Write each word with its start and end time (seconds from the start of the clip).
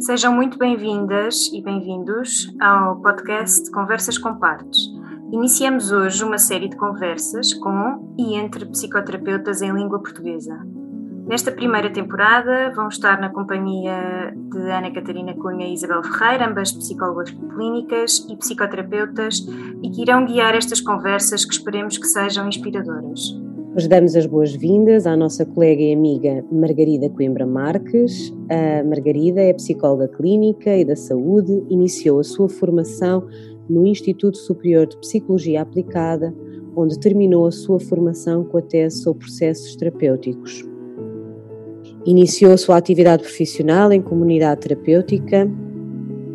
Sejam 0.00 0.34
muito 0.34 0.56
bem-vindas 0.56 1.50
e 1.52 1.60
bem-vindos 1.60 2.50
ao 2.58 2.96
podcast 3.02 3.70
Conversas 3.70 4.16
com 4.16 4.34
Partes. 4.34 4.88
Iniciamos 5.30 5.92
hoje 5.92 6.24
uma 6.24 6.38
série 6.38 6.70
de 6.70 6.76
conversas 6.76 7.52
com 7.52 8.14
e 8.18 8.34
entre 8.34 8.64
psicoterapeutas 8.64 9.60
em 9.60 9.70
língua 9.70 9.98
portuguesa. 10.00 10.58
Nesta 11.26 11.52
primeira 11.52 11.92
temporada 11.92 12.72
vão 12.74 12.88
estar 12.88 13.20
na 13.20 13.28
companhia 13.28 14.34
de 14.50 14.70
Ana 14.70 14.90
Catarina 14.90 15.34
Cunha 15.34 15.66
e 15.66 15.74
Isabel 15.74 16.02
Ferreira, 16.02 16.48
ambas 16.48 16.72
psicólogas 16.72 17.30
clínicas 17.30 18.26
e 18.30 18.36
psicoterapeutas, 18.38 19.46
e 19.82 19.90
que 19.90 20.00
irão 20.00 20.24
guiar 20.24 20.54
estas 20.54 20.80
conversas 20.80 21.44
que 21.44 21.52
esperemos 21.52 21.98
que 21.98 22.06
sejam 22.06 22.48
inspiradoras. 22.48 23.20
Hoje 23.72 23.88
damos 23.88 24.16
as 24.16 24.26
boas-vindas 24.26 25.06
à 25.06 25.16
nossa 25.16 25.46
colega 25.46 25.80
e 25.80 25.92
amiga 25.92 26.44
Margarida 26.50 27.08
Coimbra 27.08 27.46
Marques. 27.46 28.34
A 28.48 28.82
Margarida 28.82 29.40
é 29.40 29.52
psicóloga 29.52 30.08
clínica 30.08 30.76
e 30.76 30.84
da 30.84 30.96
saúde, 30.96 31.62
iniciou 31.70 32.18
a 32.18 32.24
sua 32.24 32.48
formação 32.48 33.24
no 33.68 33.86
Instituto 33.86 34.38
Superior 34.38 34.88
de 34.88 34.96
Psicologia 34.96 35.62
Aplicada, 35.62 36.34
onde 36.74 36.98
terminou 36.98 37.46
a 37.46 37.52
sua 37.52 37.78
formação 37.78 38.42
com 38.42 38.58
a 38.58 38.62
tese 38.62 39.02
sobre 39.02 39.20
processos 39.20 39.76
terapêuticos. 39.76 40.64
Iniciou 42.04 42.52
a 42.52 42.58
sua 42.58 42.76
atividade 42.76 43.22
profissional 43.22 43.92
em 43.92 44.02
comunidade 44.02 44.62
terapêutica 44.62 45.48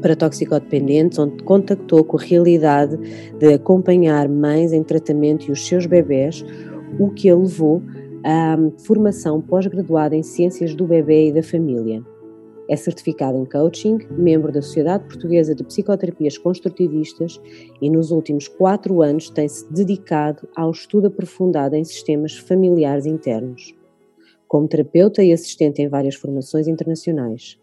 para 0.02 0.16
toxicodependentes, 0.16 1.20
onde 1.20 1.44
contactou 1.44 2.02
com 2.06 2.16
a 2.16 2.22
realidade 2.22 2.98
de 3.38 3.54
acompanhar 3.54 4.30
mães 4.30 4.72
em 4.72 4.84
tratamento 4.84 5.50
e 5.50 5.52
os 5.52 5.68
seus 5.68 5.86
bebés, 5.86 6.46
o 7.00 7.10
que 7.10 7.30
a 7.30 7.36
levou 7.36 7.82
à 8.24 8.58
formação 8.86 9.42
pós-graduada 9.42 10.16
em 10.16 10.24
Ciências 10.24 10.74
do 10.74 10.86
Bebê 10.86 11.30
e 11.30 11.34
da 11.34 11.44
Família. 11.44 12.04
É 12.68 12.76
certificada 12.76 13.38
em 13.38 13.46
coaching, 13.46 14.00
membro 14.10 14.52
da 14.52 14.62
Sociedade 14.62 15.04
Portuguesa 15.06 15.54
de 15.54 15.64
Psicoterapias 15.64 16.38
Construtivistas 16.38 17.40
e 17.80 17.90
nos 17.90 18.10
últimos 18.10 18.48
quatro 18.48 19.04
anos 19.04 19.30
tem-se 19.30 19.72
dedicado 19.72 20.48
ao 20.56 20.72
estudo 20.72 21.08
aprofundado 21.08 21.76
em 21.76 21.84
sistemas 21.84 22.36
familiares 22.36 23.06
internos. 23.06 23.76
Como 24.48 24.68
terapeuta 24.68 25.24
e 25.24 25.32
assistente 25.32 25.82
em 25.82 25.88
várias 25.88 26.16
formações 26.16 26.68
internacionais. 26.68 27.60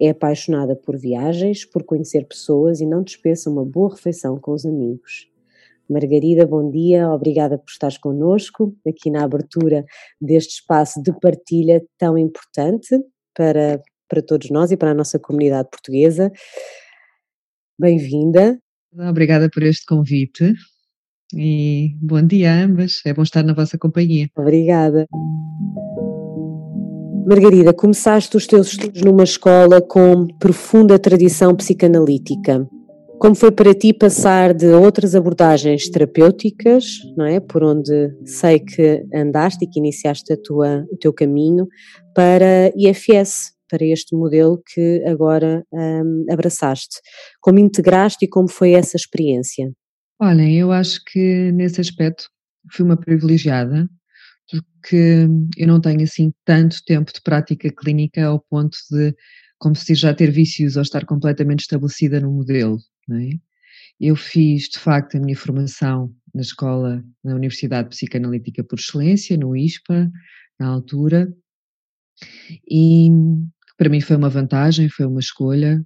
É 0.00 0.10
apaixonada 0.10 0.74
por 0.74 0.96
viagens, 0.96 1.64
por 1.64 1.82
conhecer 1.82 2.24
pessoas 2.24 2.80
e 2.80 2.86
não 2.86 3.02
dispensa 3.02 3.50
uma 3.50 3.64
boa 3.64 3.90
refeição 3.90 4.38
com 4.38 4.52
os 4.52 4.64
amigos. 4.64 5.28
Margarida, 5.88 6.46
bom 6.46 6.70
dia, 6.70 7.08
obrigada 7.08 7.56
por 7.56 7.70
estares 7.70 7.96
connosco 7.96 8.76
aqui 8.86 9.10
na 9.10 9.24
abertura 9.24 9.84
deste 10.20 10.60
espaço 10.60 11.02
de 11.02 11.12
partilha 11.18 11.82
tão 11.96 12.18
importante 12.18 12.98
para, 13.34 13.80
para 14.06 14.22
todos 14.22 14.50
nós 14.50 14.70
e 14.70 14.76
para 14.76 14.90
a 14.90 14.94
nossa 14.94 15.18
comunidade 15.18 15.68
portuguesa. 15.70 16.30
Bem-vinda. 17.80 18.58
Obrigada 18.92 19.48
por 19.48 19.62
este 19.62 19.86
convite 19.86 20.52
e 21.34 21.94
bom 22.00 22.22
dia 22.22 22.52
a 22.52 22.64
ambas, 22.64 23.00
é 23.06 23.14
bom 23.14 23.22
estar 23.22 23.42
na 23.42 23.54
vossa 23.54 23.78
companhia. 23.78 24.28
Obrigada. 24.36 25.06
Margarida, 27.26 27.72
começaste 27.72 28.36
os 28.36 28.46
teus 28.46 28.68
estudos 28.68 29.02
numa 29.02 29.24
escola 29.24 29.80
com 29.82 30.26
profunda 30.38 30.98
tradição 30.98 31.54
psicanalítica. 31.54 32.66
Como 33.20 33.34
foi 33.34 33.50
para 33.50 33.74
ti 33.74 33.92
passar 33.92 34.54
de 34.54 34.66
outras 34.66 35.16
abordagens 35.16 35.88
terapêuticas, 35.88 36.84
não 37.16 37.26
é? 37.26 37.40
Por 37.40 37.64
onde 37.64 38.14
sei 38.24 38.60
que 38.60 39.04
andaste 39.12 39.64
e 39.64 39.68
que 39.68 39.80
iniciaste 39.80 40.32
a 40.32 40.36
tua, 40.36 40.86
o 40.92 40.96
teu 40.96 41.12
caminho, 41.12 41.66
para 42.14 42.72
IFS, 42.76 43.52
para 43.68 43.84
este 43.84 44.14
modelo 44.14 44.62
que 44.64 45.02
agora 45.04 45.64
um, 45.72 46.26
abraçaste. 46.30 47.00
Como 47.40 47.58
integraste 47.58 48.24
e 48.24 48.28
como 48.28 48.48
foi 48.48 48.72
essa 48.72 48.96
experiência? 48.96 49.72
Olhem, 50.20 50.56
eu 50.56 50.70
acho 50.70 51.00
que 51.04 51.50
nesse 51.52 51.80
aspecto 51.80 52.28
fui 52.72 52.84
uma 52.84 52.96
privilegiada, 52.96 53.88
porque 54.48 55.26
eu 55.56 55.66
não 55.66 55.80
tenho 55.80 56.02
assim 56.02 56.32
tanto 56.44 56.76
tempo 56.86 57.12
de 57.12 57.20
prática 57.20 57.68
clínica 57.68 58.26
ao 58.26 58.40
ponto 58.48 58.78
de 58.92 59.12
como 59.58 59.74
se 59.74 59.92
já 59.96 60.14
ter 60.14 60.30
vícios 60.30 60.76
ou 60.76 60.82
estar 60.82 61.04
completamente 61.04 61.60
estabelecida 61.60 62.20
no 62.20 62.30
modelo. 62.30 62.78
É? 63.10 63.38
Eu 64.00 64.16
fiz, 64.16 64.68
de 64.68 64.78
facto, 64.78 65.16
a 65.16 65.20
minha 65.20 65.36
formação 65.36 66.14
na 66.34 66.42
escola, 66.42 67.04
na 67.24 67.34
Universidade 67.34 67.88
Psicanalítica 67.88 68.62
por 68.62 68.78
Excelência, 68.78 69.36
no 69.36 69.56
ISPA, 69.56 70.10
na 70.58 70.68
altura, 70.68 71.32
e 72.68 73.08
para 73.76 73.88
mim 73.88 74.00
foi 74.00 74.16
uma 74.16 74.28
vantagem, 74.28 74.88
foi 74.88 75.06
uma 75.06 75.20
escolha. 75.20 75.82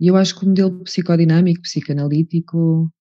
E 0.00 0.08
eu 0.08 0.16
acho 0.16 0.38
que 0.38 0.44
o 0.44 0.48
modelo 0.48 0.82
psicodinâmico, 0.84 1.62
psicanalítico, 1.62 2.92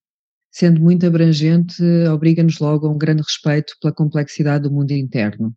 sendo 0.52 0.82
muito 0.82 1.06
abrangente, 1.06 1.84
obriga-nos 2.12 2.60
logo 2.60 2.88
a 2.88 2.92
um 2.92 2.98
grande 2.98 3.22
respeito 3.22 3.74
pela 3.82 3.94
complexidade 3.94 4.64
do 4.64 4.72
mundo 4.72 4.92
interno, 4.92 5.56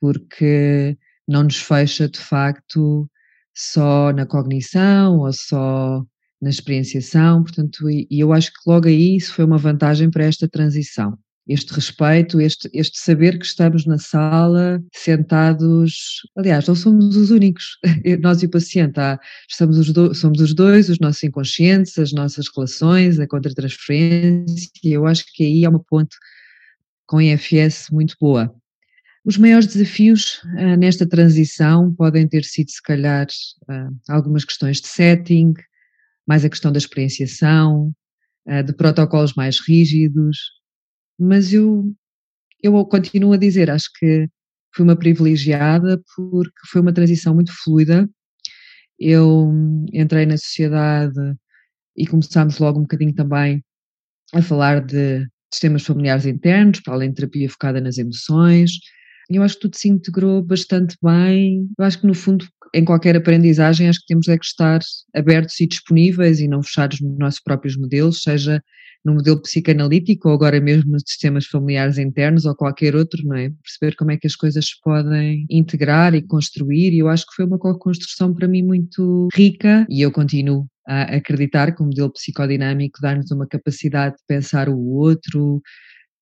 porque 0.00 0.96
não 1.26 1.44
nos 1.44 1.56
fecha 1.56 2.08
de 2.08 2.18
facto 2.18 3.10
só 3.54 4.12
na 4.12 4.26
cognição 4.26 5.18
ou 5.20 5.32
só 5.32 6.04
na 6.40 6.50
experienciação, 6.50 7.42
portanto, 7.42 7.88
e, 7.90 8.06
e 8.10 8.20
eu 8.20 8.32
acho 8.32 8.52
que 8.52 8.60
logo 8.66 8.88
aí 8.88 9.16
isso 9.16 9.32
foi 9.32 9.44
uma 9.44 9.58
vantagem 9.58 10.10
para 10.10 10.24
esta 10.24 10.48
transição 10.48 11.18
este 11.48 11.72
respeito, 11.72 12.40
este, 12.40 12.68
este 12.74 12.98
saber 12.98 13.38
que 13.38 13.46
estamos 13.46 13.86
na 13.86 13.98
sala 13.98 14.82
sentados, 14.92 16.22
aliás, 16.36 16.66
não 16.66 16.74
somos 16.74 17.16
os 17.16 17.30
únicos, 17.30 17.78
nós 18.20 18.42
e 18.42 18.46
o 18.46 18.50
paciente, 18.50 18.98
há, 18.98 19.18
estamos 19.48 19.78
os 19.78 19.92
do, 19.92 20.12
somos 20.12 20.40
os 20.40 20.52
dois, 20.52 20.88
os 20.88 20.98
nossos 20.98 21.22
inconscientes, 21.22 21.96
as 21.98 22.12
nossas 22.12 22.46
relações, 22.54 23.20
a 23.20 23.28
contratransferência, 23.28 24.68
eu 24.82 25.06
acho 25.06 25.24
que 25.32 25.44
aí 25.44 25.64
há 25.64 25.70
uma 25.70 25.82
ponte 25.84 26.16
com 27.06 27.20
IFS 27.20 27.90
muito 27.92 28.16
boa. 28.20 28.52
Os 29.24 29.38
maiores 29.38 29.66
desafios 29.66 30.40
uh, 30.44 30.76
nesta 30.76 31.06
transição 31.06 31.92
podem 31.94 32.26
ter 32.26 32.44
sido, 32.44 32.70
se 32.70 32.82
calhar, 32.82 33.26
uh, 33.68 33.96
algumas 34.08 34.44
questões 34.44 34.80
de 34.80 34.88
setting, 34.88 35.54
mais 36.26 36.44
a 36.44 36.50
questão 36.50 36.72
da 36.72 36.78
experienciação, 36.78 37.92
uh, 38.48 38.62
de 38.62 38.72
protocolos 38.74 39.34
mais 39.34 39.60
rígidos, 39.60 40.38
mas 41.18 41.52
eu, 41.52 41.94
eu 42.62 42.84
continuo 42.86 43.32
a 43.32 43.36
dizer, 43.36 43.70
acho 43.70 43.90
que 43.98 44.28
fui 44.74 44.84
uma 44.84 44.96
privilegiada 44.96 46.00
porque 46.14 46.60
foi 46.70 46.80
uma 46.80 46.92
transição 46.92 47.34
muito 47.34 47.52
fluida. 47.62 48.08
Eu 48.98 49.52
entrei 49.92 50.26
na 50.26 50.36
sociedade 50.36 51.18
e 51.96 52.06
começámos 52.06 52.58
logo 52.58 52.78
um 52.78 52.82
bocadinho 52.82 53.14
também 53.14 53.64
a 54.34 54.42
falar 54.42 54.84
de 54.84 55.26
sistemas 55.52 55.84
familiares 55.84 56.26
internos, 56.26 56.80
para 56.80 56.94
além 56.94 57.10
de 57.10 57.16
terapia 57.16 57.48
focada 57.48 57.80
nas 57.80 57.98
emoções. 57.98 58.72
Eu 59.30 59.42
acho 59.42 59.54
que 59.54 59.62
tudo 59.62 59.76
se 59.76 59.88
integrou 59.88 60.42
bastante 60.42 60.96
bem. 61.02 61.68
Eu 61.78 61.84
acho 61.84 62.00
que, 62.00 62.06
no 62.06 62.14
fundo, 62.14 62.46
em 62.74 62.84
qualquer 62.84 63.16
aprendizagem, 63.16 63.88
acho 63.88 64.00
que 64.00 64.06
temos 64.06 64.28
é 64.28 64.38
que 64.38 64.44
estar 64.44 64.80
abertos 65.14 65.58
e 65.60 65.66
disponíveis 65.66 66.40
e 66.40 66.48
não 66.48 66.62
fechados 66.62 67.00
nos 67.00 67.18
nossos 67.18 67.40
próprios 67.40 67.76
modelos, 67.76 68.22
seja 68.22 68.62
no 69.04 69.14
modelo 69.14 69.40
psicanalítico 69.40 70.28
ou 70.28 70.34
agora 70.34 70.60
mesmo 70.60 70.90
nos 70.90 71.04
sistemas 71.06 71.46
familiares 71.46 71.96
internos 71.96 72.44
ou 72.44 72.56
qualquer 72.56 72.96
outro, 72.96 73.22
não 73.24 73.36
é? 73.36 73.50
Perceber 73.62 73.94
como 73.94 74.10
é 74.10 74.16
que 74.16 74.26
as 74.26 74.34
coisas 74.34 74.66
se 74.66 74.80
podem 74.82 75.46
integrar 75.48 76.12
e 76.14 76.22
construir 76.22 76.92
e 76.92 76.98
eu 76.98 77.08
acho 77.08 77.24
que 77.24 77.36
foi 77.36 77.44
uma 77.44 77.58
construção 77.58 78.34
para 78.34 78.48
mim 78.48 78.64
muito 78.64 79.28
rica 79.32 79.86
e 79.88 80.02
eu 80.02 80.10
continuo 80.10 80.66
a 80.88 81.02
acreditar 81.16 81.74
que 81.74 81.82
o 81.82 81.86
modelo 81.86 82.12
psicodinâmico 82.12 83.00
dá-nos 83.00 83.30
uma 83.30 83.46
capacidade 83.46 84.16
de 84.16 84.22
pensar 84.26 84.68
o 84.68 84.78
outro, 84.78 85.60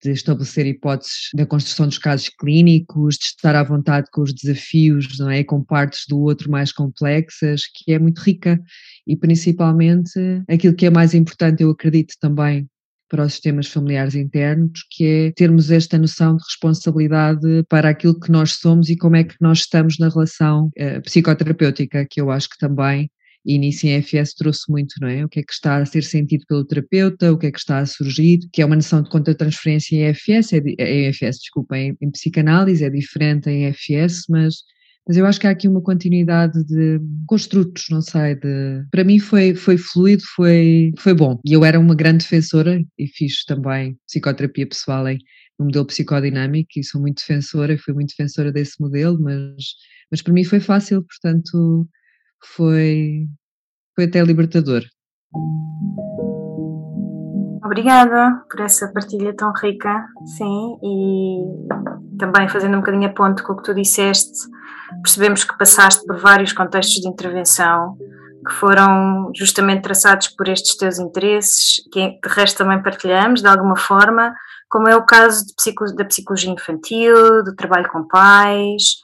de 0.04 0.10
estabelecer 0.10 0.66
hipóteses 0.66 1.30
da 1.34 1.46
construção 1.46 1.86
dos 1.86 1.96
casos 1.96 2.28
clínicos, 2.28 3.16
de 3.16 3.24
estar 3.24 3.56
à 3.56 3.62
vontade 3.62 4.08
com 4.12 4.20
os 4.20 4.34
desafios, 4.34 5.18
não 5.18 5.30
é? 5.30 5.42
Com 5.42 5.64
partes 5.64 6.04
do 6.06 6.20
outro 6.20 6.50
mais 6.50 6.70
complexas, 6.70 7.62
que 7.66 7.92
é 7.92 7.98
muito 7.98 8.20
rica. 8.20 8.60
E 9.06 9.16
principalmente 9.16 10.12
aquilo 10.48 10.74
que 10.74 10.86
é 10.86 10.90
mais 10.90 11.14
importante, 11.14 11.62
eu 11.62 11.70
acredito 11.70 12.14
também, 12.20 12.68
para 13.08 13.24
os 13.24 13.32
sistemas 13.32 13.66
familiares 13.68 14.14
internos, 14.14 14.84
que 14.90 15.04
é 15.04 15.32
termos 15.32 15.70
esta 15.70 15.96
noção 15.96 16.36
de 16.36 16.42
responsabilidade 16.44 17.64
para 17.68 17.88
aquilo 17.88 18.18
que 18.18 18.30
nós 18.30 18.52
somos 18.52 18.90
e 18.90 18.96
como 18.96 19.16
é 19.16 19.24
que 19.24 19.36
nós 19.40 19.60
estamos 19.60 19.98
na 19.98 20.08
relação 20.08 20.66
uh, 20.66 21.02
psicoterapêutica, 21.02 22.06
que 22.10 22.20
eu 22.20 22.30
acho 22.30 22.48
que 22.50 22.58
também 22.58 23.10
e 23.44 23.58
nisso 23.58 23.86
em 23.86 23.96
EFS 23.96 24.34
trouxe 24.34 24.70
muito, 24.70 24.94
não 25.00 25.08
é? 25.08 25.24
O 25.24 25.28
que 25.28 25.40
é 25.40 25.42
que 25.42 25.52
está 25.52 25.76
a 25.76 25.86
ser 25.86 26.02
sentido 26.02 26.44
pelo 26.48 26.64
terapeuta, 26.64 27.32
o 27.32 27.38
que 27.38 27.46
é 27.46 27.52
que 27.52 27.58
está 27.58 27.78
a 27.78 27.86
surgir, 27.86 28.40
que 28.52 28.62
é 28.62 28.66
uma 28.66 28.76
noção 28.76 29.02
de 29.02 29.10
contra-transferência 29.10 29.96
em 29.96 30.04
EFS, 30.06 30.54
é, 30.54 30.58
em 30.58 31.06
EFS, 31.08 31.38
desculpa, 31.40 31.76
em, 31.76 31.96
em, 32.00 32.10
psicanálise 32.10 32.84
é 32.84 32.90
diferente 32.90 33.50
em 33.50 33.66
EFS, 33.66 34.24
mas, 34.30 34.56
mas 35.06 35.16
eu 35.18 35.26
acho 35.26 35.38
que 35.38 35.46
há 35.46 35.50
aqui 35.50 35.68
uma 35.68 35.82
continuidade 35.82 36.64
de 36.64 36.98
construtos, 37.26 37.84
não 37.90 38.00
sei, 38.00 38.34
de, 38.34 38.84
para 38.90 39.04
mim 39.04 39.18
foi, 39.18 39.54
foi 39.54 39.76
fluido, 39.76 40.22
foi, 40.34 40.92
foi 40.98 41.12
bom. 41.12 41.38
E 41.44 41.52
eu 41.52 41.64
era 41.64 41.78
uma 41.78 41.94
grande 41.94 42.24
defensora 42.24 42.82
e 42.98 43.06
fiz 43.06 43.44
também 43.44 43.98
psicoterapia 44.06 44.66
pessoal 44.66 45.06
em, 45.06 45.18
no 45.58 45.66
modelo 45.66 45.86
psicodinâmico 45.86 46.70
e 46.76 46.84
sou 46.84 47.00
muito 47.00 47.18
defensora 47.18 47.76
fui 47.76 47.92
muito 47.92 48.08
defensora 48.16 48.50
desse 48.50 48.80
modelo, 48.80 49.20
mas, 49.20 49.54
mas 50.10 50.22
para 50.22 50.32
mim 50.32 50.44
foi 50.44 50.60
fácil, 50.60 51.04
portanto 51.04 51.86
foi, 52.42 53.26
foi 53.94 54.04
até 54.04 54.22
libertador. 54.22 54.82
Obrigada 57.64 58.44
por 58.50 58.60
essa 58.60 58.88
partilha 58.92 59.34
tão 59.34 59.52
rica, 59.52 60.04
sim, 60.36 60.78
e 60.82 62.18
também 62.18 62.48
fazendo 62.48 62.76
um 62.76 62.80
bocadinho 62.80 63.08
a 63.08 63.12
ponto 63.12 63.42
com 63.42 63.52
o 63.52 63.56
que 63.56 63.64
tu 63.64 63.74
disseste, 63.74 64.48
percebemos 65.02 65.44
que 65.44 65.58
passaste 65.58 66.06
por 66.06 66.16
vários 66.18 66.52
contextos 66.52 67.00
de 67.00 67.08
intervenção 67.08 67.96
que 68.46 68.52
foram 68.52 69.32
justamente 69.34 69.82
traçados 69.82 70.28
por 70.28 70.48
estes 70.48 70.76
teus 70.76 70.98
interesses, 70.98 71.82
que 71.90 72.10
de 72.10 72.28
resto 72.28 72.58
também 72.58 72.82
partilhamos 72.82 73.40
de 73.40 73.48
alguma 73.48 73.76
forma, 73.76 74.34
como 74.68 74.88
é 74.88 74.94
o 74.94 75.06
caso 75.06 75.44
psico, 75.56 75.84
da 75.96 76.04
psicologia 76.04 76.50
infantil, 76.50 77.42
do 77.42 77.54
trabalho 77.56 77.88
com 77.90 78.06
pais. 78.06 79.02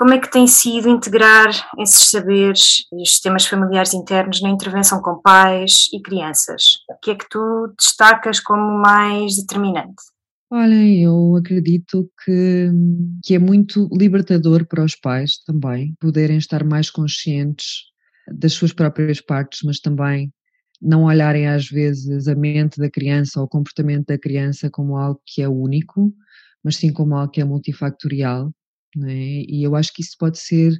Como 0.00 0.14
é 0.14 0.18
que 0.18 0.30
tem 0.30 0.46
sido 0.46 0.88
integrar 0.88 1.50
esses 1.78 2.08
saberes 2.08 2.86
e 2.90 3.02
os 3.02 3.10
sistemas 3.10 3.44
familiares 3.44 3.92
internos 3.92 4.40
na 4.40 4.48
intervenção 4.48 5.02
com 5.02 5.20
pais 5.20 5.72
e 5.92 6.00
crianças? 6.00 6.62
O 6.88 6.98
que 7.02 7.10
é 7.10 7.14
que 7.14 7.28
tu 7.28 7.70
destacas 7.78 8.40
como 8.40 8.80
mais 8.80 9.36
determinante? 9.36 10.02
Olha, 10.50 10.74
eu 10.74 11.36
acredito 11.36 12.10
que, 12.24 12.70
que 13.22 13.34
é 13.34 13.38
muito 13.38 13.90
libertador 13.92 14.66
para 14.66 14.82
os 14.82 14.96
pais 14.96 15.36
também 15.44 15.94
poderem 16.00 16.38
estar 16.38 16.64
mais 16.64 16.88
conscientes 16.88 17.82
das 18.26 18.54
suas 18.54 18.72
próprias 18.72 19.20
partes, 19.20 19.60
mas 19.66 19.80
também 19.80 20.32
não 20.80 21.04
olharem 21.04 21.46
às 21.46 21.68
vezes 21.68 22.26
a 22.26 22.34
mente 22.34 22.80
da 22.80 22.88
criança 22.88 23.38
ou 23.38 23.44
o 23.44 23.50
comportamento 23.50 24.06
da 24.06 24.18
criança 24.18 24.70
como 24.70 24.96
algo 24.96 25.20
que 25.26 25.42
é 25.42 25.48
único, 25.48 26.10
mas 26.64 26.76
sim 26.76 26.90
como 26.90 27.14
algo 27.14 27.30
que 27.30 27.42
é 27.42 27.44
multifactorial. 27.44 28.50
É? 29.06 29.44
E 29.48 29.62
eu 29.62 29.76
acho 29.76 29.92
que 29.94 30.02
isso 30.02 30.16
pode 30.18 30.38
ser 30.38 30.72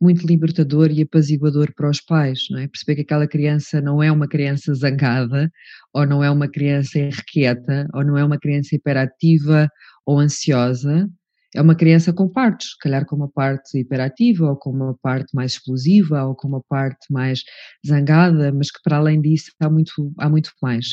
muito 0.00 0.26
libertador 0.26 0.90
e 0.90 1.02
apaziguador 1.02 1.72
para 1.74 1.88
os 1.88 2.00
pais, 2.00 2.40
não 2.50 2.58
é? 2.58 2.68
Perceber 2.68 2.96
que 2.96 3.02
aquela 3.02 3.26
criança 3.26 3.80
não 3.80 4.02
é 4.02 4.12
uma 4.12 4.28
criança 4.28 4.74
zangada, 4.74 5.50
ou 5.92 6.06
não 6.06 6.22
é 6.22 6.30
uma 6.30 6.48
criança 6.48 6.98
irrequieta, 6.98 7.88
ou 7.94 8.04
não 8.04 8.18
é 8.18 8.24
uma 8.24 8.38
criança 8.38 8.76
hiperativa 8.76 9.68
ou 10.04 10.18
ansiosa, 10.18 11.08
é 11.56 11.62
uma 11.62 11.74
criança 11.74 12.12
com 12.12 12.28
partes, 12.28 12.70
se 12.70 12.78
calhar 12.78 13.06
com 13.06 13.16
uma 13.16 13.30
parte 13.30 13.78
hiperativa, 13.78 14.50
ou 14.50 14.56
com 14.56 14.70
uma 14.70 14.94
parte 15.02 15.34
mais 15.34 15.52
explosiva, 15.52 16.24
ou 16.24 16.34
com 16.34 16.48
uma 16.48 16.62
parte 16.68 17.10
mais 17.10 17.42
zangada, 17.86 18.52
mas 18.52 18.70
que 18.70 18.78
para 18.84 18.98
além 18.98 19.20
disso 19.22 19.50
há 19.60 19.70
muito, 19.70 20.12
há 20.18 20.28
muito 20.28 20.52
mais. 20.62 20.86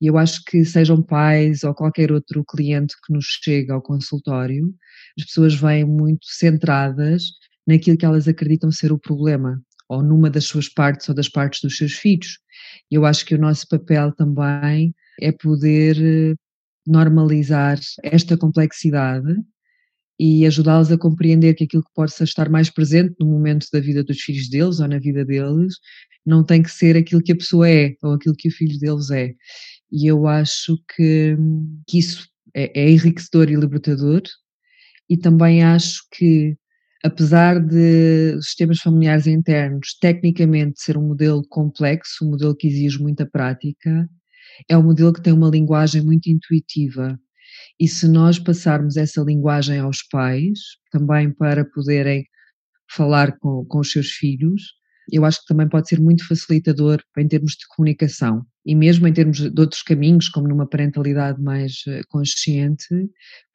E 0.00 0.06
eu 0.08 0.18
acho 0.18 0.42
que 0.44 0.64
sejam 0.64 1.00
pais 1.00 1.62
ou 1.62 1.72
qualquer 1.72 2.10
outro 2.10 2.44
cliente 2.44 2.96
que 3.06 3.12
nos 3.12 3.26
chega 3.44 3.74
ao 3.74 3.80
consultório, 3.80 4.74
as 5.18 5.24
pessoas 5.24 5.54
vêm 5.54 5.84
muito 5.84 6.26
centradas 6.26 7.22
naquilo 7.66 7.96
que 7.96 8.04
elas 8.04 8.26
acreditam 8.26 8.72
ser 8.72 8.92
o 8.92 8.98
problema, 8.98 9.62
ou 9.88 10.02
numa 10.02 10.28
das 10.28 10.44
suas 10.44 10.68
partes 10.68 11.08
ou 11.08 11.14
das 11.14 11.28
partes 11.28 11.60
dos 11.62 11.76
seus 11.76 11.92
filhos. 11.92 12.38
E 12.90 12.96
eu 12.96 13.06
acho 13.06 13.24
que 13.24 13.36
o 13.36 13.38
nosso 13.38 13.68
papel 13.68 14.12
também 14.12 14.92
é 15.20 15.30
poder 15.30 15.96
eh, 16.00 16.34
normalizar 16.86 17.78
esta 18.02 18.36
complexidade 18.36 19.36
e 20.18 20.46
ajudá-los 20.46 20.92
a 20.92 20.98
compreender 20.98 21.54
que 21.54 21.64
aquilo 21.64 21.82
que 21.82 21.92
possa 21.94 22.24
estar 22.24 22.48
mais 22.48 22.70
presente 22.70 23.14
no 23.18 23.26
momento 23.26 23.66
da 23.72 23.80
vida 23.80 24.04
dos 24.04 24.20
filhos 24.20 24.48
deles 24.48 24.80
ou 24.80 24.88
na 24.88 24.98
vida 24.98 25.24
deles 25.24 25.74
não 26.24 26.44
tem 26.44 26.62
que 26.62 26.70
ser 26.70 26.96
aquilo 26.96 27.22
que 27.22 27.32
a 27.32 27.36
pessoa 27.36 27.68
é 27.68 27.94
ou 28.02 28.12
aquilo 28.12 28.34
que 28.36 28.48
o 28.48 28.52
filho 28.52 28.78
deles 28.78 29.10
é. 29.10 29.34
E 29.90 30.06
eu 30.06 30.26
acho 30.26 30.78
que, 30.94 31.36
que 31.88 31.98
isso 31.98 32.28
é, 32.54 32.80
é 32.80 32.90
enriquecedor 32.90 33.50
e 33.50 33.56
libertador, 33.56 34.22
e 35.08 35.16
também 35.16 35.62
acho 35.62 36.02
que, 36.12 36.56
apesar 37.04 37.60
de 37.60 38.40
sistemas 38.40 38.78
familiares 38.78 39.26
internos 39.26 39.96
tecnicamente 40.00 40.80
ser 40.80 40.96
um 40.96 41.08
modelo 41.08 41.42
complexo, 41.48 42.24
um 42.24 42.30
modelo 42.30 42.56
que 42.56 42.68
exige 42.68 42.98
muita 43.00 43.26
prática, 43.26 44.08
é 44.68 44.76
um 44.78 44.82
modelo 44.82 45.12
que 45.12 45.22
tem 45.22 45.32
uma 45.32 45.50
linguagem 45.50 46.02
muito 46.02 46.28
intuitiva 46.28 47.18
e 47.78 47.88
se 47.88 48.08
nós 48.08 48.38
passarmos 48.38 48.96
essa 48.96 49.22
linguagem 49.22 49.78
aos 49.78 50.02
pais, 50.02 50.58
também 50.90 51.32
para 51.32 51.64
poderem 51.64 52.24
falar 52.90 53.36
com, 53.38 53.64
com 53.64 53.80
os 53.80 53.90
seus 53.90 54.10
filhos, 54.10 54.62
eu 55.10 55.24
acho 55.24 55.40
que 55.40 55.46
também 55.46 55.68
pode 55.68 55.88
ser 55.88 56.00
muito 56.00 56.26
facilitador 56.26 57.02
em 57.18 57.26
termos 57.26 57.52
de 57.52 57.66
comunicação. 57.74 58.44
E 58.64 58.74
mesmo 58.74 59.08
em 59.08 59.12
termos 59.12 59.38
de 59.38 59.60
outros 59.60 59.82
caminhos, 59.82 60.28
como 60.28 60.46
numa 60.46 60.68
parentalidade 60.68 61.40
mais 61.42 61.82
eh, 61.88 62.02
consciente, 62.08 62.86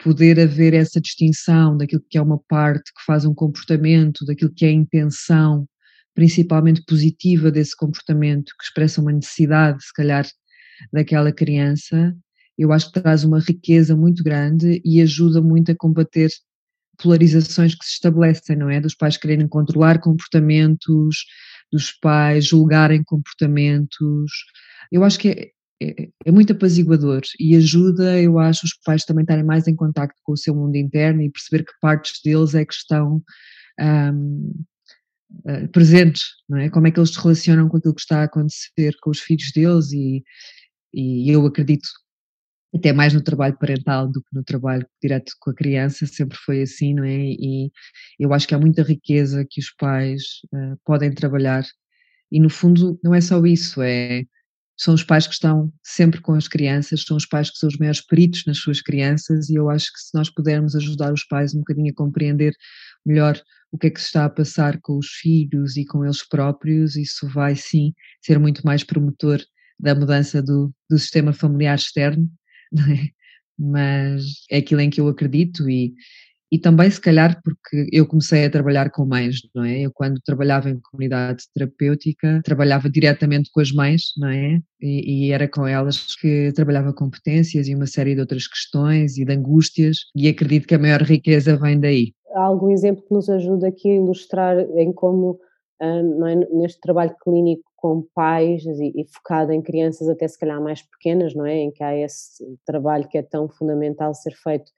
poder 0.04 0.40
haver 0.40 0.74
essa 0.74 1.00
distinção 1.00 1.78
daquilo 1.78 2.04
que 2.10 2.18
é 2.18 2.22
uma 2.22 2.40
parte 2.50 2.92
que 2.94 3.06
faz 3.06 3.24
um 3.24 3.34
comportamento, 3.34 4.26
daquilo 4.26 4.54
que 4.54 4.66
é 4.66 4.70
a 4.70 4.74
intenção, 4.74 5.66
principalmente 6.14 6.84
positiva 6.86 7.50
desse 7.50 7.76
comportamento, 7.76 8.52
que 8.60 8.66
expressa 8.66 9.00
uma 9.00 9.14
necessidade, 9.14 9.82
se 9.82 9.94
calhar, 9.94 10.28
daquela 10.92 11.32
criança, 11.32 12.14
eu 12.58 12.72
acho 12.72 12.92
que 12.92 13.00
traz 13.00 13.24
uma 13.24 13.40
riqueza 13.40 13.96
muito 13.96 14.24
grande 14.24 14.82
e 14.84 15.02
ajuda 15.02 15.42
muito 15.42 15.72
a 15.72 15.76
combater 15.76 16.30
polarizações 16.98 17.76
que 17.76 17.86
se 17.86 17.94
estabelecem, 17.94 18.56
não 18.56 18.70
é? 18.70 18.82
Dos 18.82 18.96
pais 18.96 19.18
quererem 19.18 19.48
controlar 19.48 20.00
comportamentos, 20.00 21.26
dos 21.72 21.92
pais 21.92 22.46
julgarem 22.46 23.04
comportamentos. 23.04 24.32
Eu 24.92 25.04
acho 25.04 25.20
que 25.20 25.30
é, 25.30 25.52
é, 25.82 26.10
é, 26.26 26.32
muito 26.32 26.54
apaziguador 26.54 27.22
e 27.40 27.56
ajuda, 27.56 28.20
eu 28.20 28.40
acho, 28.40 28.66
os 28.66 28.74
pais 28.84 29.04
também 29.06 29.22
estarem 29.22 29.44
mais 29.44 29.68
em 29.68 29.76
contato 29.76 30.14
com 30.24 30.34
o 30.34 30.38
seu 30.38 30.56
mundo 30.56 30.76
interno 30.76 31.22
e 31.22 31.30
perceber 31.30 31.64
que 31.64 31.74
partes 31.80 32.20
deles 32.24 32.56
é 32.56 32.66
que 32.66 32.74
estão 32.74 33.22
um, 33.80 34.54
eh, 35.46 35.68
presentes, 35.68 36.24
não 36.50 36.58
é? 36.58 36.70
Como 36.70 36.88
é 36.88 36.92
que 36.92 37.00
eles 37.00 37.12
se 37.12 37.20
relacionam 37.20 37.70
com 37.70 37.78
aquilo 37.78 37.94
que 37.94 38.02
está 38.02 38.22
a 38.22 38.24
acontecer 38.24 38.96
com 39.02 39.12
os 39.12 39.20
filhos 39.20 39.52
deles 39.54 39.92
e, 39.92 40.24
e 40.94 41.30
eu 41.32 41.46
acredito 41.46 41.88
até 42.78 42.94
mais 42.94 43.14
no 43.14 43.22
trabalho 43.22 43.58
parental 43.58 44.08
do 44.08 44.22
que 44.22 44.34
no 44.34 44.44
trabalho 44.44 44.88
direto 45.02 45.34
com 45.40 45.52
a 45.52 45.56
criança, 45.56 46.06
sempre 46.06 46.38
foi 46.38 46.62
assim, 46.62 46.94
não 46.94 47.04
é? 47.04 47.18
E 47.18 47.72
eu 48.20 48.34
acho 48.34 48.48
que 48.48 48.56
há 48.56 48.60
muita 48.60 48.84
riqueza 48.84 49.46
que 49.50 49.60
os 49.60 49.72
pais 49.78 50.24
uh, 50.54 50.78
podem 50.86 51.12
trabalhar 51.14 51.64
e 52.32 52.40
no 52.40 52.50
fundo 52.50 53.00
não 53.04 53.14
é 53.14 53.22
só 53.22 53.44
isso, 53.46 53.82
é 53.82 54.24
são 54.80 54.94
os 54.94 55.04
pais 55.04 55.26
que 55.26 55.34
estão 55.34 55.74
sempre 55.84 56.22
com 56.22 56.34
as 56.34 56.48
crianças, 56.48 57.02
são 57.04 57.18
os 57.18 57.26
pais 57.26 57.50
que 57.50 57.58
são 57.58 57.68
os 57.68 57.78
maiores 57.78 58.00
peritos 58.00 58.44
nas 58.46 58.60
suas 58.60 58.80
crianças 58.80 59.50
e 59.50 59.56
eu 59.56 59.70
acho 59.72 59.92
que 59.92 60.00
se 60.00 60.14
nós 60.14 60.30
pudermos 60.30 60.76
ajudar 60.76 61.12
os 61.12 61.24
pais 61.26 61.56
um 61.56 61.60
bocadinho 61.60 61.92
a 61.92 61.96
compreender 61.96 62.54
melhor 63.04 63.42
o 63.72 63.78
que 63.78 63.88
é 63.88 63.90
que 63.90 64.00
se 64.00 64.06
está 64.08 64.26
a 64.26 64.30
passar 64.30 64.80
com 64.82 64.98
os 64.98 65.08
filhos 65.08 65.78
e 65.78 65.86
com 65.86 66.06
eles 66.06 66.26
próprios, 66.28 66.96
isso 66.96 67.28
vai 67.28 67.56
sim 67.56 67.94
ser 68.22 68.40
muito 68.40 68.62
mais 68.64 68.84
promotor 68.84 69.40
da 69.80 69.96
mudança 69.96 70.42
do, 70.44 70.72
do 70.90 70.98
sistema 71.00 71.34
familiar 71.34 71.76
externo 71.76 72.30
é? 72.94 73.10
mas 73.58 74.46
é 74.52 74.58
aquilo 74.58 74.82
em 74.82 74.90
que 74.90 75.02
eu 75.02 75.08
acredito 75.08 75.70
e, 75.70 75.94
e 76.52 76.60
também 76.60 76.90
se 76.90 77.02
calhar 77.02 77.42
porque 77.44 77.88
eu 77.92 78.06
comecei 78.06 78.46
a 78.46 78.50
trabalhar 78.50 78.90
com 78.92 79.06
mães, 79.06 79.42
não 79.54 79.64
é? 79.64 79.82
Eu 79.82 79.92
quando 79.92 80.22
trabalhava 80.24 80.70
em 80.70 80.80
comunidade 80.80 81.44
terapêutica, 81.54 82.42
trabalhava 82.44 82.90
diretamente 82.90 83.50
com 83.52 83.60
as 83.60 83.72
mães, 83.72 84.14
não 84.18 84.30
é? 84.30 84.62
E, 84.80 85.28
e, 85.28 85.32
era 85.32 85.48
com 85.48 85.66
elas 85.68 86.16
que 86.16 86.52
trabalhava 86.54 86.94
competências 86.94 87.68
e 87.68 87.76
uma 87.76 87.88
série 87.88 88.14
de 88.14 88.22
outras 88.22 88.48
questões 88.48 89.18
e 89.18 89.26
de 89.26 89.34
angústias 89.34 89.98
e 90.16 90.28
acredito 90.28 90.68
que 90.68 90.76
a 90.76 90.80
maior 90.80 91.02
riqueza 91.02 91.58
vem 91.58 91.80
daí. 91.80 92.14
Há 92.34 92.44
algum 92.44 92.72
exemplo 92.72 93.04
que 93.04 93.14
nos 93.14 93.30
ajuda 93.30 93.68
aqui 93.68 93.90
a 93.90 93.96
ilustrar 93.96 94.60
em 94.78 94.94
como 94.94 95.40
é? 95.82 96.36
neste 96.56 96.80
trabalho 96.80 97.16
clínico 97.24 97.64
com 97.88 98.02
pais 98.14 98.66
e, 98.66 99.02
e, 99.02 99.06
focado 99.06 99.54
em 99.54 99.62
crianças 99.62 100.10
até 100.10 100.28
se 100.28 100.38
calhar 100.38 100.62
mais 100.62 100.82
pequenas, 100.82 101.34
não 101.34 101.46
é? 101.46 101.56
Em 101.56 101.72
que 101.72 101.82
há 101.82 101.96
esse 101.96 102.44
trabalho 102.66 103.08
que 103.08 103.18
é 103.18 103.24
tão 103.24 103.48
fundamental 103.48 104.14
ser 104.14 104.34
feito 104.34 104.70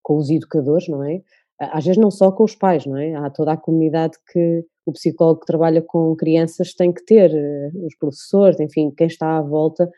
com 0.00 0.16
os 0.16 0.30
educadores, 0.30 0.86
não 0.86 1.02
é? 1.02 1.22
Às 1.58 1.84
vezes 1.84 2.00
não 2.00 2.10
só 2.10 2.30
com 2.30 2.44
os 2.44 2.54
pais, 2.54 2.86
não 2.86 2.96
é? 2.96 3.16
Há 3.16 3.28
toda 3.30 3.52
a 3.52 3.56
comunidade 3.56 4.16
que 4.32 4.64
o 4.86 4.92
psicólogo 4.92 5.40
que 5.40 5.46
trabalha 5.46 5.82
com 5.82 6.14
crianças 6.14 6.72
tem 6.72 6.92
que 6.92 7.04
ter, 7.04 7.32
eh, 7.34 7.70
os 7.84 7.96
professores, 7.96 8.58
enfim, 8.60 8.92
quem 8.96 9.06
está 9.06 9.38
à 9.38 9.42
volta. 9.42 9.88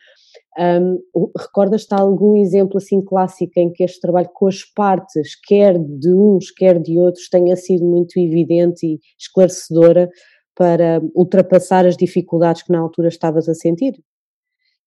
Um, 0.58 0.98
Recordas-te 1.36 1.94
algum 1.94 2.36
exemplo 2.36 2.76
assim 2.76 3.02
clássico 3.02 3.52
em 3.56 3.72
que 3.72 3.84
este 3.84 4.00
trabalho 4.00 4.28
com 4.32 4.46
as 4.46 4.62
partes, 4.62 5.38
quer 5.46 5.78
de 5.78 6.12
uns, 6.12 6.50
quer 6.50 6.80
de 6.80 6.98
outros, 6.98 7.28
tenha 7.28 7.56
sido 7.56 7.84
muito 7.84 8.18
evidente 8.18 8.86
e 8.86 9.00
esclarecedora 9.18 10.10
para 10.56 11.00
ultrapassar 11.14 11.86
as 11.86 11.96
dificuldades 11.96 12.62
que 12.62 12.72
na 12.72 12.78
altura 12.78 13.08
estavas 13.08 13.48
a 13.48 13.54
sentir? 13.54 13.94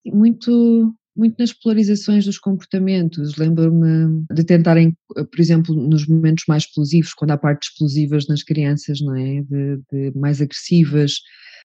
Muito, 0.05 0.93
muito 1.15 1.35
nas 1.37 1.51
polarizações 1.51 2.25
dos 2.25 2.37
comportamentos. 2.37 3.35
Lembro-me 3.35 4.23
de 4.33 4.43
tentarem, 4.43 4.95
por 5.13 5.39
exemplo, 5.39 5.75
nos 5.75 6.07
momentos 6.07 6.45
mais 6.47 6.63
explosivos, 6.63 7.13
quando 7.13 7.31
há 7.31 7.37
partes 7.37 7.69
explosivas 7.69 8.27
nas 8.27 8.43
crianças, 8.43 9.01
não 9.01 9.15
é? 9.15 9.41
De, 9.41 9.79
de 9.91 10.17
mais 10.17 10.41
agressivas, 10.41 11.15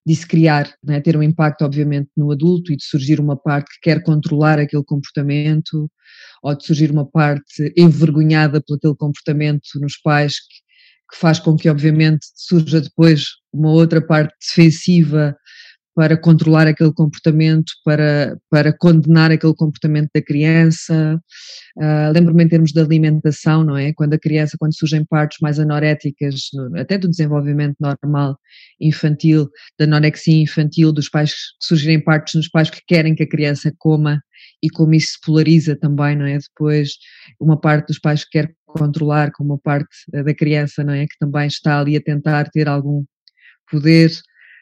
de 0.04 0.16
se 0.16 0.26
criar, 0.26 0.74
é? 0.88 1.00
ter 1.00 1.16
um 1.16 1.22
impacto, 1.22 1.62
obviamente, 1.62 2.10
no 2.16 2.32
adulto 2.32 2.72
e 2.72 2.76
de 2.76 2.84
surgir 2.84 3.20
uma 3.20 3.36
parte 3.36 3.72
que 3.74 3.90
quer 3.90 4.02
controlar 4.02 4.58
aquele 4.58 4.82
comportamento, 4.82 5.88
ou 6.42 6.56
de 6.56 6.66
surgir 6.66 6.90
uma 6.90 7.08
parte 7.08 7.72
envergonhada 7.76 8.60
por 8.60 8.76
aquele 8.76 8.96
comportamento 8.96 9.62
nos 9.80 9.96
pais 9.98 10.40
que, 10.40 10.71
que 11.12 11.18
faz 11.18 11.38
com 11.38 11.54
que, 11.56 11.68
obviamente, 11.68 12.26
surja 12.34 12.80
depois 12.80 13.26
uma 13.52 13.70
outra 13.70 14.00
parte 14.00 14.34
defensiva 14.40 15.36
para 15.94 16.16
controlar 16.16 16.66
aquele 16.66 16.92
comportamento, 16.92 17.72
para, 17.84 18.38
para 18.50 18.72
condenar 18.72 19.30
aquele 19.30 19.54
comportamento 19.54 20.08
da 20.14 20.22
criança. 20.22 21.20
Uh, 21.76 22.12
Lembro-me 22.14 22.44
em 22.44 22.48
termos 22.48 22.72
de 22.72 22.80
alimentação, 22.80 23.62
não 23.62 23.76
é? 23.76 23.92
Quando 23.92 24.14
a 24.14 24.18
criança, 24.18 24.56
quando 24.58 24.74
surgem 24.74 25.04
partes 25.04 25.38
mais 25.40 25.58
anoréticas, 25.60 26.48
no, 26.54 26.78
até 26.78 26.96
do 26.96 27.10
desenvolvimento 27.10 27.76
normal 27.78 28.38
infantil, 28.80 29.48
da 29.78 29.84
anorexia 29.84 30.42
infantil, 30.42 30.92
dos 30.92 31.10
pais 31.10 31.32
que 31.34 31.66
surgirem 31.66 32.00
partes 32.00 32.34
nos 32.34 32.48
pais 32.48 32.70
que 32.70 32.80
querem 32.86 33.14
que 33.14 33.24
a 33.24 33.28
criança 33.28 33.72
coma 33.78 34.22
e 34.62 34.70
como 34.70 34.94
isso 34.94 35.12
se 35.12 35.20
polariza 35.20 35.76
também, 35.76 36.16
não 36.16 36.26
é? 36.26 36.38
Depois, 36.38 36.92
uma 37.40 37.60
parte 37.60 37.88
dos 37.88 37.98
pais 37.98 38.24
que 38.24 38.30
quer 38.30 38.54
controlar, 38.72 39.30
com 39.32 39.44
uma 39.44 39.58
parte 39.58 39.94
da 40.10 40.34
criança, 40.34 40.82
não 40.82 40.92
é? 40.92 41.06
Que 41.06 41.18
também 41.18 41.46
está 41.46 41.80
ali 41.80 41.96
a 41.96 42.00
tentar 42.00 42.50
ter 42.50 42.68
algum 42.68 43.04
poder 43.70 44.10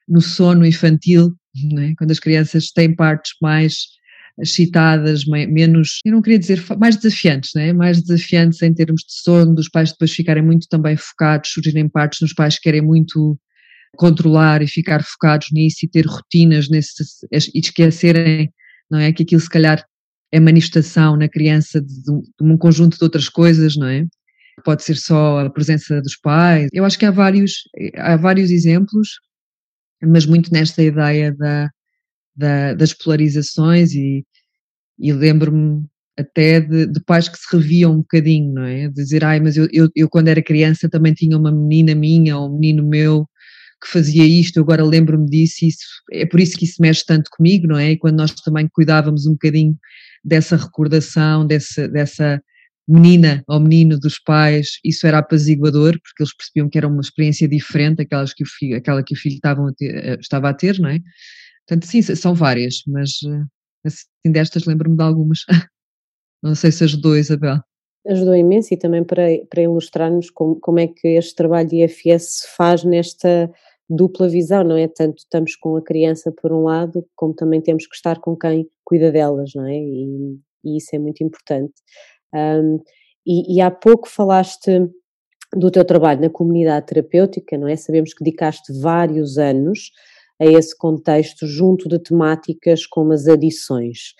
no 0.08 0.20
sono 0.20 0.66
infantil, 0.66 1.34
é? 1.78 1.94
quando 1.96 2.10
as 2.10 2.18
crianças 2.18 2.70
têm 2.70 2.94
partes 2.94 3.32
mais 3.40 3.86
excitadas, 4.40 5.24
menos, 5.26 5.98
eu 6.04 6.12
não 6.12 6.22
queria 6.22 6.38
dizer 6.38 6.64
mais 6.78 6.96
desafiantes, 6.96 7.54
é? 7.56 7.72
mais 7.72 8.02
desafiantes 8.02 8.62
em 8.62 8.72
termos 8.72 9.02
de 9.02 9.12
sono, 9.12 9.54
dos 9.54 9.68
pais 9.68 9.92
depois 9.92 10.12
ficarem 10.12 10.42
muito 10.42 10.66
também 10.68 10.96
focados, 10.96 11.50
surgirem 11.52 11.88
partes 11.88 12.20
nos 12.20 12.32
pais 12.32 12.56
que 12.56 12.62
querem 12.62 12.80
muito 12.80 13.38
controlar 13.96 14.62
e 14.62 14.68
ficar 14.68 15.02
focados 15.02 15.48
nisso 15.52 15.84
e 15.84 15.88
ter 15.88 16.06
rotinas 16.06 16.68
nesse, 16.68 17.04
e 17.32 17.58
esquecerem, 17.58 18.52
não 18.90 18.98
é, 18.98 19.12
que 19.12 19.22
aquilo 19.22 19.40
se 19.40 19.50
calhar 19.50 19.84
é 20.32 20.40
manifestação 20.40 21.16
na 21.16 21.28
criança 21.28 21.80
de, 21.80 22.02
de 22.02 22.12
um 22.40 22.56
conjunto 22.56 22.96
de 22.96 23.04
outras 23.04 23.28
coisas, 23.28 23.76
não 23.76 23.86
é? 23.86 24.06
Pode 24.64 24.84
ser 24.84 24.96
só 24.96 25.40
a 25.40 25.50
presença 25.50 26.00
dos 26.02 26.16
pais. 26.16 26.68
Eu 26.72 26.84
acho 26.84 26.98
que 26.98 27.06
há 27.06 27.10
vários, 27.10 27.62
há 27.96 28.16
vários 28.16 28.50
exemplos 28.50 29.08
mas 30.02 30.26
muito 30.26 30.52
nesta 30.52 30.82
ideia 30.82 31.32
da, 31.32 31.70
da, 32.36 32.74
das 32.74 32.92
polarizações 32.92 33.92
e, 33.92 34.24
e 34.98 35.12
lembro-me 35.12 35.84
até 36.18 36.60
de, 36.60 36.86
de, 36.86 37.00
pais 37.04 37.28
que 37.28 37.38
se 37.38 37.56
reviam 37.56 37.92
um 37.92 37.98
bocadinho, 37.98 38.52
não 38.52 38.64
é? 38.64 38.88
De 38.88 38.94
dizer, 38.94 39.24
ai, 39.24 39.40
mas 39.40 39.56
eu, 39.56 39.68
eu, 39.72 39.88
eu, 39.94 40.08
quando 40.08 40.28
era 40.28 40.42
criança 40.42 40.88
também 40.88 41.14
tinha 41.14 41.36
uma 41.36 41.52
menina 41.52 41.94
minha 41.94 42.36
ou 42.36 42.48
um 42.48 42.58
menino 42.58 42.86
meu 42.86 43.26
que 43.82 43.88
fazia 43.88 44.24
isto, 44.24 44.56
eu 44.56 44.62
agora 44.62 44.84
lembro-me 44.84 45.28
disso, 45.28 45.64
e 45.64 45.68
isso, 45.68 45.86
é 46.12 46.26
por 46.26 46.40
isso 46.40 46.56
que 46.56 46.64
isso 46.64 46.80
mexe 46.80 47.04
tanto 47.04 47.30
comigo, 47.30 47.66
não 47.66 47.78
é? 47.78 47.92
E 47.92 47.98
quando 47.98 48.16
nós 48.16 48.32
também 48.32 48.68
cuidávamos 48.72 49.26
um 49.26 49.32
bocadinho 49.32 49.76
dessa 50.24 50.56
recordação, 50.56 51.46
dessa, 51.46 51.88
dessa 51.88 52.42
menina 52.86 53.42
ou 53.46 53.60
menino 53.60 53.98
dos 53.98 54.18
pais, 54.18 54.78
isso 54.84 55.06
era 55.06 55.18
apaziguador, 55.18 55.92
porque 55.92 56.22
eles 56.22 56.36
percebiam 56.36 56.68
que 56.68 56.76
era 56.76 56.88
uma 56.88 57.00
experiência 57.00 57.48
diferente 57.48 58.02
aquelas 58.02 58.34
que 58.34 58.42
o 58.42 58.46
filho, 58.46 58.76
aquela 58.76 59.02
que 59.02 59.14
o 59.14 59.16
filho 59.16 59.36
estava 59.36 59.68
a 59.68 59.72
ter, 59.72 59.94
eh, 59.94 60.16
estava 60.20 60.48
a 60.48 60.54
ter, 60.54 60.78
não 60.78 60.90
é? 60.90 60.98
Portanto, 61.66 61.86
sim, 61.86 62.02
são 62.02 62.34
várias, 62.34 62.82
mas 62.86 63.10
eh, 63.24 63.44
assim 63.86 64.32
destas 64.32 64.64
lembro-me 64.64 64.96
de 64.96 65.02
algumas. 65.02 65.40
Não 66.42 66.54
sei 66.54 66.72
se 66.72 66.84
ajudou, 66.84 67.16
Isabel. 67.16 67.60
Ajudou 68.06 68.34
imenso 68.34 68.72
e 68.72 68.78
também 68.78 69.04
para, 69.04 69.26
para 69.48 69.62
ilustrar-nos 69.62 70.30
como, 70.30 70.58
como 70.58 70.80
é 70.80 70.88
que 70.88 71.06
este 71.06 71.34
trabalho 71.34 71.68
de 71.68 71.84
IFS 71.84 72.40
se 72.40 72.56
faz 72.56 72.82
nesta 72.82 73.52
dupla 73.90 74.28
visão, 74.28 74.62
não 74.62 74.76
é? 74.76 74.86
Tanto 74.86 75.18
estamos 75.18 75.56
com 75.56 75.76
a 75.76 75.82
criança 75.82 76.32
por 76.32 76.52
um 76.52 76.62
lado, 76.62 77.04
como 77.16 77.34
também 77.34 77.60
temos 77.60 77.86
que 77.86 77.96
estar 77.96 78.20
com 78.20 78.36
quem 78.36 78.68
cuida 78.84 79.10
delas, 79.10 79.50
não 79.54 79.66
é? 79.66 79.74
E, 79.74 80.38
e 80.64 80.76
isso 80.76 80.94
é 80.94 80.98
muito 80.98 81.24
importante. 81.24 81.74
Um, 82.32 82.78
e, 83.26 83.56
e, 83.56 83.60
há 83.60 83.70
pouco 83.70 84.08
falaste 84.08 84.88
do 85.54 85.70
teu 85.70 85.84
trabalho 85.84 86.20
na 86.20 86.30
comunidade 86.30 86.86
terapêutica, 86.86 87.58
não 87.58 87.66
é? 87.66 87.74
Sabemos 87.76 88.14
que 88.14 88.24
dedicaste 88.24 88.72
vários 88.80 89.36
anos 89.36 89.90
a 90.40 90.46
esse 90.46 90.76
contexto 90.76 91.46
junto 91.46 91.86
de 91.86 91.98
temáticas 91.98 92.86
como 92.86 93.12
as 93.12 93.26
adições, 93.26 94.14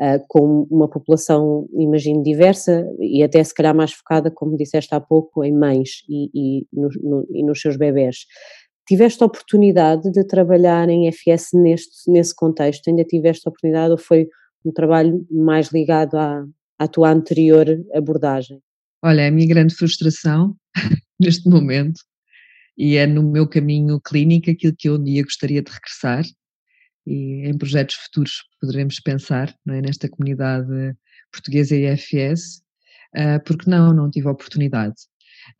uh, 0.00 0.24
com 0.26 0.66
uma 0.70 0.88
população, 0.88 1.68
imagino, 1.74 2.22
diversa 2.22 2.86
e 2.98 3.22
até 3.22 3.44
se 3.44 3.52
calhar 3.52 3.74
mais 3.74 3.92
focada, 3.92 4.30
como 4.30 4.56
disseste 4.56 4.94
há 4.94 5.00
pouco, 5.00 5.44
em 5.44 5.52
mães 5.52 6.02
e, 6.08 6.30
e, 6.34 6.66
no, 6.72 6.88
no, 7.02 7.26
e 7.30 7.44
nos 7.44 7.60
seus 7.60 7.76
bebés. 7.76 8.24
Tiveste 8.86 9.22
a 9.22 9.26
oportunidade 9.26 10.10
de 10.12 10.24
trabalhar 10.24 10.88
em 10.88 11.10
FS 11.10 11.50
neste, 11.54 12.10
nesse 12.10 12.34
contexto? 12.34 12.88
Ainda 12.88 13.04
tiveste 13.04 13.46
a 13.46 13.50
oportunidade 13.50 13.90
ou 13.90 13.98
foi 13.98 14.28
um 14.64 14.72
trabalho 14.72 15.26
mais 15.30 15.68
ligado 15.72 16.16
à, 16.16 16.44
à 16.78 16.88
tua 16.88 17.10
anterior 17.10 17.66
abordagem? 17.94 18.60
Olha, 19.02 19.26
a 19.26 19.30
minha 19.30 19.46
grande 19.46 19.74
frustração 19.74 20.56
neste 21.20 21.48
momento, 21.48 22.00
e 22.76 22.96
é 22.96 23.06
no 23.06 23.22
meu 23.22 23.48
caminho 23.48 24.00
clínico 24.00 24.50
aquilo 24.50 24.74
que 24.76 24.88
eu 24.88 24.94
um 24.94 25.02
dia 25.02 25.22
gostaria 25.22 25.62
de 25.62 25.70
regressar, 25.70 26.24
e 27.06 27.48
em 27.48 27.56
projetos 27.56 27.94
futuros 27.96 28.44
poderemos 28.60 28.98
pensar 29.00 29.54
é, 29.68 29.80
nesta 29.80 30.08
comunidade 30.08 30.94
portuguesa 31.32 31.76
IFS, 31.76 32.62
uh, 33.16 33.42
porque 33.44 33.70
não, 33.70 33.92
não 33.94 34.10
tive 34.10 34.28
oportunidade. 34.28 34.94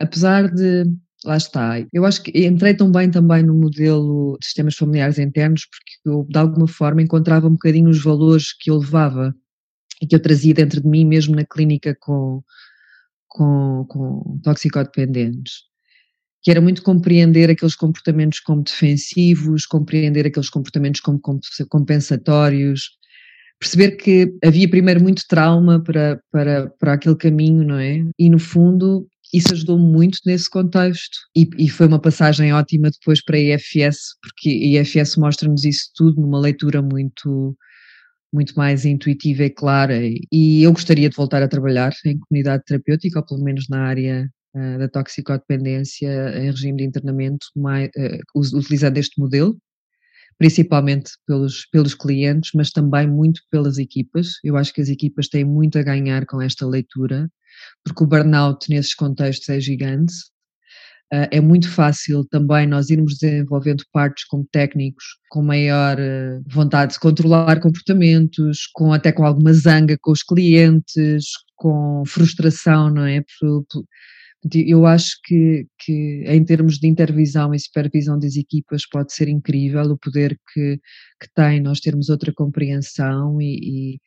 Apesar 0.00 0.52
de, 0.52 0.84
lá 1.26 1.36
está, 1.36 1.84
eu 1.92 2.04
acho 2.04 2.22
que 2.22 2.46
entrei 2.46 2.74
tão 2.74 2.90
bem 2.90 3.10
também 3.10 3.42
no 3.42 3.54
modelo 3.54 4.36
de 4.40 4.46
sistemas 4.46 4.76
familiares 4.76 5.18
internos, 5.18 5.66
porque 5.66 6.08
eu 6.08 6.26
de 6.28 6.38
alguma 6.38 6.68
forma 6.68 7.02
encontrava 7.02 7.48
um 7.48 7.52
bocadinho 7.52 7.90
os 7.90 8.02
valores 8.02 8.52
que 8.52 8.70
eu 8.70 8.78
levava 8.78 9.34
e 10.00 10.06
que 10.06 10.14
eu 10.14 10.20
trazia 10.20 10.54
dentro 10.54 10.80
de 10.80 10.88
mim 10.88 11.04
mesmo 11.04 11.34
na 11.34 11.44
clínica 11.44 11.96
com, 12.00 12.42
com, 13.28 13.84
com 13.88 14.40
toxicodependentes, 14.42 15.64
que 16.42 16.50
era 16.50 16.60
muito 16.60 16.82
compreender 16.82 17.50
aqueles 17.50 17.74
comportamentos 17.74 18.40
como 18.40 18.62
defensivos, 18.62 19.66
compreender 19.66 20.26
aqueles 20.26 20.48
comportamentos 20.48 21.00
como 21.00 21.20
compensatórios, 21.68 22.90
perceber 23.58 23.92
que 23.92 24.32
havia 24.44 24.68
primeiro 24.68 25.02
muito 25.02 25.24
trauma 25.28 25.82
para, 25.82 26.20
para, 26.30 26.70
para 26.78 26.92
aquele 26.92 27.16
caminho, 27.16 27.64
não 27.64 27.78
é? 27.78 28.04
E 28.18 28.30
no 28.30 28.38
fundo 28.38 29.08
isso 29.32 29.52
ajudou 29.52 29.78
muito 29.78 30.18
nesse 30.24 30.48
contexto 30.48 31.18
e, 31.36 31.48
e, 31.58 31.68
foi 31.68 31.86
uma 31.86 32.00
passagem 32.00 32.52
ótima 32.52 32.90
depois 32.90 33.22
para 33.22 33.36
a 33.36 33.40
IFS, 33.40 34.14
porque 34.22 34.48
a 34.48 34.80
IFS 34.80 35.16
mostra-nos 35.16 35.64
isso 35.64 35.90
tudo 35.94 36.20
numa 36.20 36.40
leitura 36.40 36.82
muito 36.82 37.56
muito 38.32 38.54
mais 38.54 38.84
intuitiva 38.84 39.44
e 39.44 39.50
clara. 39.50 39.98
E 40.32 40.62
eu 40.62 40.72
gostaria 40.72 41.08
de 41.08 41.16
voltar 41.16 41.42
a 41.42 41.48
trabalhar 41.48 41.92
em 42.04 42.18
comunidade 42.18 42.64
terapêutica, 42.64 43.20
ou 43.20 43.24
pelo 43.24 43.42
menos 43.42 43.66
na 43.68 43.80
área 43.86 44.30
uh, 44.54 44.78
da 44.78 44.88
toxicodependência 44.88 46.08
em 46.36 46.50
regime 46.50 46.78
de 46.78 46.84
internamento, 46.84 47.46
mais, 47.56 47.88
uh, 47.96 48.56
utilizando 48.58 48.98
este 48.98 49.18
modelo, 49.18 49.56
principalmente 50.38 51.12
pelos, 51.26 51.66
pelos 51.66 51.94
clientes, 51.94 52.50
mas 52.54 52.70
também 52.70 53.06
muito 53.06 53.40
pelas 53.50 53.78
equipas. 53.78 54.32
Eu 54.44 54.56
acho 54.56 54.72
que 54.72 54.80
as 54.80 54.88
equipas 54.88 55.28
têm 55.28 55.44
muito 55.44 55.78
a 55.78 55.82
ganhar 55.82 56.26
com 56.26 56.40
esta 56.40 56.66
leitura, 56.66 57.28
porque 57.84 58.04
o 58.04 58.06
burnout 58.06 58.68
nesses 58.68 58.94
contextos 58.94 59.48
é 59.48 59.60
gigante 59.60 60.12
Uh, 61.14 61.30
é 61.30 61.40
muito 61.40 61.70
fácil 61.70 62.24
também 62.24 62.66
nós 62.66 62.90
irmos 62.90 63.16
desenvolvendo 63.18 63.84
partes 63.92 64.24
como 64.24 64.44
técnicos 64.50 65.04
com 65.30 65.40
maior 65.40 65.96
uh, 66.00 66.42
vontade 66.48 66.94
de 66.94 66.98
controlar 66.98 67.60
comportamentos, 67.60 68.68
com 68.74 68.92
até 68.92 69.12
com 69.12 69.24
alguma 69.24 69.52
zanga 69.52 69.96
com 70.00 70.10
os 70.10 70.24
clientes, 70.24 71.26
com 71.54 72.02
frustração, 72.04 72.90
não 72.90 73.06
é? 73.06 73.22
Eu 74.52 74.86
acho 74.86 75.18
que, 75.24 75.66
que 75.78 76.24
em 76.26 76.44
termos 76.44 76.78
de 76.78 76.86
intervisão 76.86 77.52
e 77.52 77.58
supervisão 77.58 78.18
das 78.18 78.36
equipas 78.36 78.86
pode 78.88 79.12
ser 79.12 79.28
incrível 79.28 79.82
o 79.84 79.98
poder 79.98 80.38
que, 80.52 80.78
que 81.20 81.28
tem 81.34 81.60
nós 81.60 81.80
termos 81.80 82.08
outra 82.08 82.32
compreensão 82.32 83.40
e, 83.40 83.98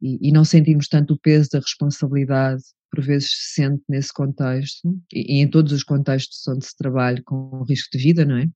e, 0.00 0.28
e 0.28 0.32
não 0.32 0.44
sentirmos 0.44 0.88
tanto 0.88 1.14
o 1.14 1.18
peso 1.18 1.50
da 1.52 1.58
responsabilidade 1.58 2.62
por 2.90 3.02
vezes 3.02 3.30
se 3.30 3.54
sente 3.54 3.82
nesse 3.88 4.12
contexto, 4.12 4.88
e, 5.12 5.38
e 5.38 5.40
em 5.40 5.48
todos 5.48 5.72
os 5.72 5.82
contextos 5.82 6.46
onde 6.46 6.66
se 6.66 6.76
trabalha 6.76 7.22
com 7.24 7.64
risco 7.64 7.88
de 7.96 8.02
vida, 8.02 8.24
não 8.24 8.36
é? 8.36 8.46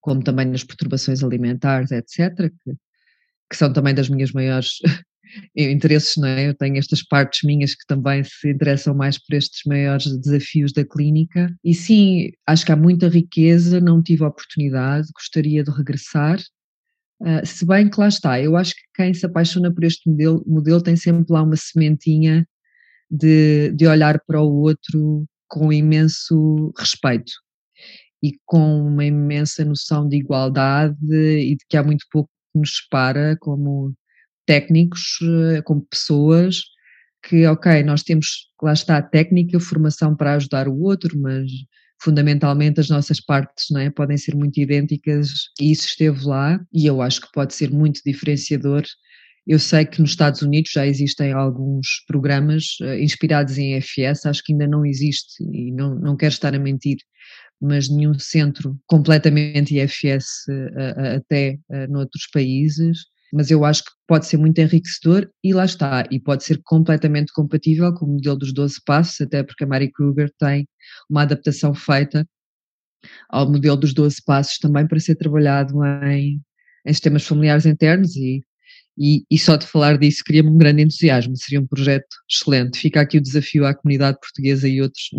Como 0.00 0.22
também 0.22 0.46
nas 0.46 0.64
perturbações 0.64 1.22
alimentares, 1.22 1.92
etc., 1.92 2.50
que, 2.50 2.72
que 3.50 3.56
são 3.56 3.72
também 3.72 3.94
das 3.94 4.08
minhas 4.08 4.32
maiores 4.32 4.78
interesses, 5.56 6.16
não 6.16 6.28
é? 6.28 6.48
Eu 6.48 6.54
tenho 6.54 6.76
estas 6.76 7.02
partes 7.02 7.42
minhas 7.42 7.74
que 7.74 7.86
também 7.86 8.22
se 8.24 8.50
interessam 8.50 8.94
mais 8.94 9.18
por 9.18 9.34
estes 9.34 9.62
maiores 9.66 10.06
desafios 10.20 10.72
da 10.72 10.84
clínica. 10.84 11.54
E 11.64 11.74
sim, 11.74 12.30
acho 12.46 12.64
que 12.64 12.72
há 12.72 12.76
muita 12.76 13.08
riqueza, 13.08 13.80
não 13.80 14.02
tive 14.02 14.24
oportunidade, 14.24 15.08
gostaria 15.14 15.62
de 15.62 15.70
regressar. 15.70 16.40
Uh, 17.20 17.44
se 17.44 17.66
bem 17.66 17.90
que 17.90 17.98
lá 17.98 18.08
está, 18.08 18.40
eu 18.40 18.56
acho 18.56 18.74
que 18.74 18.82
quem 18.94 19.12
se 19.12 19.26
apaixona 19.26 19.72
por 19.74 19.82
este 19.84 20.08
modelo, 20.08 20.44
modelo 20.46 20.80
tem 20.80 20.96
sempre 20.96 21.26
lá 21.30 21.42
uma 21.42 21.56
sementinha 21.56 22.46
de, 23.10 23.72
de 23.72 23.86
olhar 23.86 24.20
para 24.24 24.40
o 24.40 24.60
outro 24.60 25.26
com 25.48 25.72
imenso 25.72 26.72
respeito 26.78 27.32
e 28.22 28.32
com 28.44 28.82
uma 28.82 29.04
imensa 29.04 29.64
noção 29.64 30.08
de 30.08 30.16
igualdade 30.16 30.96
e 31.10 31.56
de 31.56 31.64
que 31.68 31.76
há 31.76 31.82
muito 31.82 32.04
pouco 32.10 32.30
que 32.52 32.58
nos 32.60 32.76
separa 32.76 33.36
como 33.40 33.94
técnicos, 34.48 35.18
eh, 35.22 35.60
como 35.62 35.82
pessoas, 35.82 36.62
que 37.22 37.46
ok, 37.46 37.82
nós 37.82 38.02
temos, 38.02 38.48
lá 38.62 38.72
está 38.72 38.96
a 38.96 39.02
técnica, 39.02 39.58
a 39.58 39.60
formação 39.60 40.16
para 40.16 40.34
ajudar 40.34 40.68
o 40.68 40.80
outro, 40.80 41.20
mas, 41.20 41.50
fundamentalmente 42.00 42.80
as 42.80 42.88
nossas 42.88 43.20
partes 43.20 43.66
não 43.70 43.80
é? 43.80 43.90
podem 43.90 44.16
ser 44.16 44.34
muito 44.34 44.58
idênticas 44.58 45.28
e 45.60 45.72
isso 45.72 45.86
esteve 45.86 46.24
lá 46.24 46.58
e 46.72 46.86
eu 46.86 47.02
acho 47.02 47.20
que 47.20 47.28
pode 47.32 47.54
ser 47.54 47.70
muito 47.70 48.00
diferenciador. 48.06 48.84
Eu 49.46 49.58
sei 49.58 49.84
que 49.84 50.00
nos 50.00 50.10
Estados 50.10 50.40
Unidos 50.40 50.70
já 50.72 50.86
existem 50.86 51.32
alguns 51.32 52.04
programas 52.06 52.76
uh, 52.80 52.94
inspirados 52.94 53.58
em 53.58 53.80
FS, 53.80 54.26
acho 54.26 54.42
que 54.44 54.52
ainda 54.52 54.66
não 54.66 54.86
existe 54.86 55.42
e 55.52 55.72
não, 55.72 55.94
não 55.94 56.16
quero 56.16 56.32
estar 56.32 56.54
a 56.54 56.58
mentir, 56.58 56.98
mas 57.60 57.88
nenhum 57.88 58.18
centro 58.18 58.78
completamente 58.86 59.76
IFS 59.76 60.46
uh, 60.48 61.16
até 61.16 61.58
noutros 61.88 62.28
países 62.32 62.98
mas 63.32 63.50
eu 63.50 63.64
acho 63.64 63.84
que 63.84 63.90
pode 64.06 64.26
ser 64.26 64.36
muito 64.36 64.58
enriquecedor 64.58 65.28
e 65.44 65.52
lá 65.52 65.64
está, 65.64 66.04
e 66.10 66.18
pode 66.18 66.44
ser 66.44 66.60
completamente 66.64 67.32
compatível 67.32 67.92
com 67.94 68.06
o 68.06 68.12
modelo 68.12 68.36
dos 68.36 68.52
12 68.52 68.76
passos, 68.84 69.20
até 69.20 69.42
porque 69.42 69.64
a 69.64 69.66
Mary 69.66 69.90
Kruger 69.92 70.30
tem 70.38 70.66
uma 71.08 71.22
adaptação 71.22 71.74
feita 71.74 72.26
ao 73.28 73.50
modelo 73.50 73.76
dos 73.76 73.92
12 73.92 74.22
passos 74.24 74.58
também 74.58 74.86
para 74.86 74.98
ser 74.98 75.16
trabalhado 75.16 75.84
em, 75.84 76.40
em 76.86 76.92
sistemas 76.92 77.26
familiares 77.26 77.66
internos 77.66 78.16
e, 78.16 78.42
e, 78.96 79.24
e 79.30 79.38
só 79.38 79.56
de 79.56 79.66
falar 79.66 79.98
disso 79.98 80.22
cria-me 80.24 80.48
um 80.48 80.58
grande 80.58 80.82
entusiasmo, 80.82 81.36
seria 81.36 81.60
um 81.60 81.66
projeto 81.66 82.08
excelente. 82.30 82.78
Fica 82.78 83.00
aqui 83.00 83.18
o 83.18 83.22
desafio 83.22 83.66
à 83.66 83.74
comunidade 83.74 84.18
portuguesa 84.20 84.68
e 84.68 84.80
outros 84.80 85.10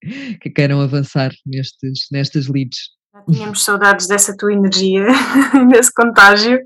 que 0.40 0.50
queiram 0.50 0.80
avançar 0.80 1.32
nestes, 1.44 2.06
nestas 2.10 2.46
leads. 2.46 2.78
Já 3.12 3.24
tínhamos 3.24 3.64
saudades 3.64 4.06
dessa 4.06 4.36
tua 4.36 4.52
energia, 4.52 5.04
desse 5.68 5.92
contágio 5.92 6.60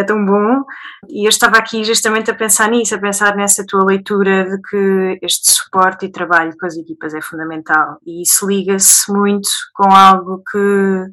é 0.00 0.04
tão 0.04 0.24
bom. 0.24 0.64
E 1.08 1.26
eu 1.26 1.28
estava 1.28 1.58
aqui 1.58 1.82
justamente 1.84 2.30
a 2.30 2.34
pensar 2.34 2.70
nisso, 2.70 2.94
a 2.94 2.98
pensar 2.98 3.34
nessa 3.36 3.64
tua 3.66 3.84
leitura 3.84 4.44
de 4.44 4.60
que 4.62 5.18
este 5.22 5.50
suporte 5.50 6.06
e 6.06 6.12
trabalho 6.12 6.56
com 6.58 6.66
as 6.66 6.76
equipas 6.76 7.14
é 7.14 7.20
fundamental. 7.20 7.98
E 8.06 8.22
isso 8.22 8.46
liga-se 8.46 9.10
muito 9.12 9.48
com 9.74 9.90
algo 9.90 10.42
que 10.50 11.06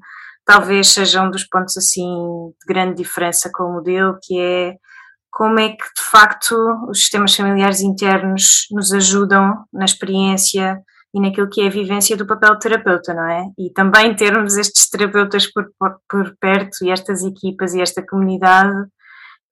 talvez 0.45 0.89
seja 0.89 1.23
um 1.23 1.31
dos 1.31 1.43
pontos 1.45 1.75
assim 1.77 2.05
de 2.59 2.73
grande 2.73 2.95
diferença 2.95 3.49
com 3.51 3.63
o 3.63 3.73
modelo, 3.73 4.17
que 4.21 4.39
é 4.39 4.75
como 5.31 5.59
é 5.59 5.69
que 5.69 5.83
de 5.95 6.01
facto 6.01 6.55
os 6.87 6.99
sistemas 6.99 7.35
familiares 7.35 7.81
internos 7.81 8.67
nos 8.71 8.93
ajudam 8.93 9.65
na 9.73 9.83
experiência 9.83 10.79
e 11.15 11.19
naquilo 11.21 11.49
que 11.49 11.61
é 11.61 11.67
a 11.67 11.71
vivência 11.71 12.17
do 12.17 12.27
papel 12.27 12.55
de 12.55 12.59
terapeuta, 12.59 13.13
não 13.13 13.25
é? 13.25 13.45
E 13.57 13.69
também 13.69 14.13
termos 14.13 14.57
estes 14.57 14.89
terapeutas 14.89 15.49
por, 15.49 15.71
por, 16.09 16.35
perto 16.41 16.83
e 16.83 16.91
estas 16.91 17.23
equipas 17.23 17.73
e 17.73 17.79
esta 17.79 18.05
comunidade 18.05 18.75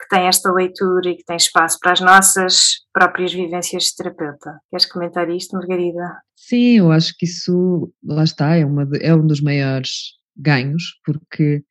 que 0.01 0.09
tem 0.09 0.27
esta 0.27 0.51
leitura 0.51 1.09
e 1.09 1.15
que 1.15 1.23
tem 1.23 1.37
espaço 1.37 1.77
para 1.79 1.93
as 1.93 2.01
nossas 2.01 2.81
próprias 2.91 3.31
vivências 3.31 3.83
de 3.83 3.95
terapeuta. 3.95 4.59
Queres 4.69 4.85
comentar 4.85 5.29
isto, 5.29 5.55
Margarida? 5.55 6.17
Sim, 6.35 6.79
eu 6.79 6.91
acho 6.91 7.13
que 7.17 7.25
isso, 7.25 7.89
lá 8.03 8.25
está, 8.25 8.57
é, 8.57 8.65
uma 8.65 8.85
é 8.99 9.15
um 9.15 9.25
dos 9.25 9.39
maiores 9.39 10.17
ganhos, 10.35 10.99
porque 11.05 11.63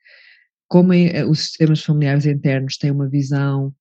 como 0.68 0.94
é, 0.94 1.22
os 1.26 1.40
sistemas 1.40 1.84
familiares 1.84 2.25
internos 2.25 2.78
têm 2.78 2.90
uma 2.90 3.11
visão 3.11 3.75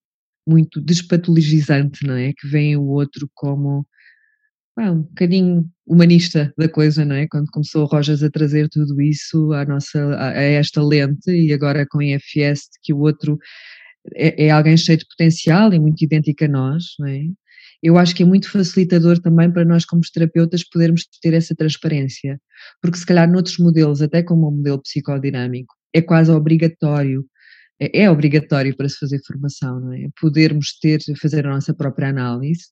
muito 0.46 0.82
despatologizante, 0.82 2.06
não 2.06 2.16
é? 2.16 2.34
Que 2.38 2.50
vem 2.50 2.76
o 2.76 2.88
outro 2.88 3.30
como 3.34 3.88
um 4.80 5.02
bocadinho 5.02 5.70
humanista 5.86 6.54
da 6.58 6.70
coisa, 6.70 7.04
não 7.04 7.16
é? 7.16 7.28
Quando 7.28 7.52
começou 7.52 7.84
o 7.84 7.86
Rojas 7.86 8.24
a 8.24 8.30
trazer 8.30 8.70
tudo 8.70 9.02
isso 9.02 9.52
à 9.54 9.66
nossa, 9.66 10.00
a, 10.18 10.32
esta 10.42 10.82
lente 10.82 11.30
e 11.30 11.54
agora 11.54 11.86
com 11.90 12.02
IFS 12.02 12.70
que 12.82 12.94
o 12.94 13.00
outro 13.00 13.38
é, 14.16 14.46
é, 14.46 14.50
alguém 14.50 14.78
cheio 14.78 14.98
de 14.98 15.06
potencial 15.08 15.74
e 15.74 15.80
muito 15.80 16.02
idêntico 16.04 16.46
a 16.46 16.48
nós, 16.48 16.84
não 17.00 17.08
é? 17.08 17.22
Eu 17.84 17.98
acho 17.98 18.16
que 18.16 18.22
é 18.22 18.26
muito 18.26 18.50
facilitador 18.50 19.20
também 19.20 19.52
para 19.52 19.66
nós 19.66 19.86
como 19.86 20.02
terapeutas 20.14 20.64
podermos 20.64 21.08
ter 21.22 21.34
essa 21.34 21.56
transparência, 21.56 22.40
porque 22.82 22.98
se 22.98 23.06
calhar 23.06 23.30
noutros 23.30 23.58
modelos, 23.58 24.02
até 24.02 24.22
como 24.22 24.48
o 24.48 24.52
modelo 24.52 24.82
psicodinâmico, 24.82 25.74
é 25.94 26.02
quase 26.02 26.32
obrigatório 26.32 27.26
é, 27.82 28.04
é 28.04 28.12
obrigatório 28.12 28.76
para 28.76 28.88
se 28.88 29.00
fazer 29.00 29.20
formação, 29.26 29.80
não 29.80 29.94
é? 29.94 30.08
Podermos 30.20 30.78
ter, 30.80 31.00
fazer 31.20 31.48
a 31.48 31.52
nossa 31.52 31.74
própria 31.74 32.10
análise, 32.10 32.66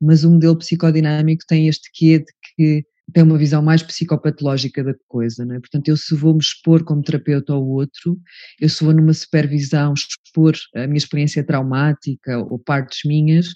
mas 0.00 0.24
o 0.24 0.30
modelo 0.30 0.56
psicodinâmico 0.56 1.44
tem 1.46 1.68
este 1.68 1.90
quê 1.92 2.20
de 2.20 2.32
que 2.56 2.84
tem 3.12 3.22
uma 3.22 3.36
visão 3.36 3.62
mais 3.62 3.82
psicopatológica 3.82 4.82
da 4.82 4.94
coisa, 5.06 5.44
não 5.44 5.56
é? 5.56 5.60
Portanto, 5.60 5.88
eu 5.88 5.96
se 5.96 6.14
vou 6.14 6.32
me 6.32 6.40
expor 6.40 6.82
como 6.84 7.02
terapeuta 7.02 7.52
ao 7.52 7.62
outro, 7.62 8.18
eu 8.58 8.68
se 8.68 8.82
vou 8.82 8.94
numa 8.94 9.12
supervisão 9.12 9.92
expor 9.92 10.54
a 10.74 10.86
minha 10.86 10.96
experiência 10.96 11.44
traumática 11.44 12.38
ou 12.38 12.58
partes 12.58 13.00
minhas, 13.04 13.48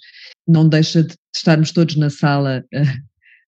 não 0.47 0.69
deixa 0.69 1.03
de 1.03 1.15
estarmos 1.35 1.71
todos 1.71 1.95
na 1.95 2.11
sala 2.11 2.63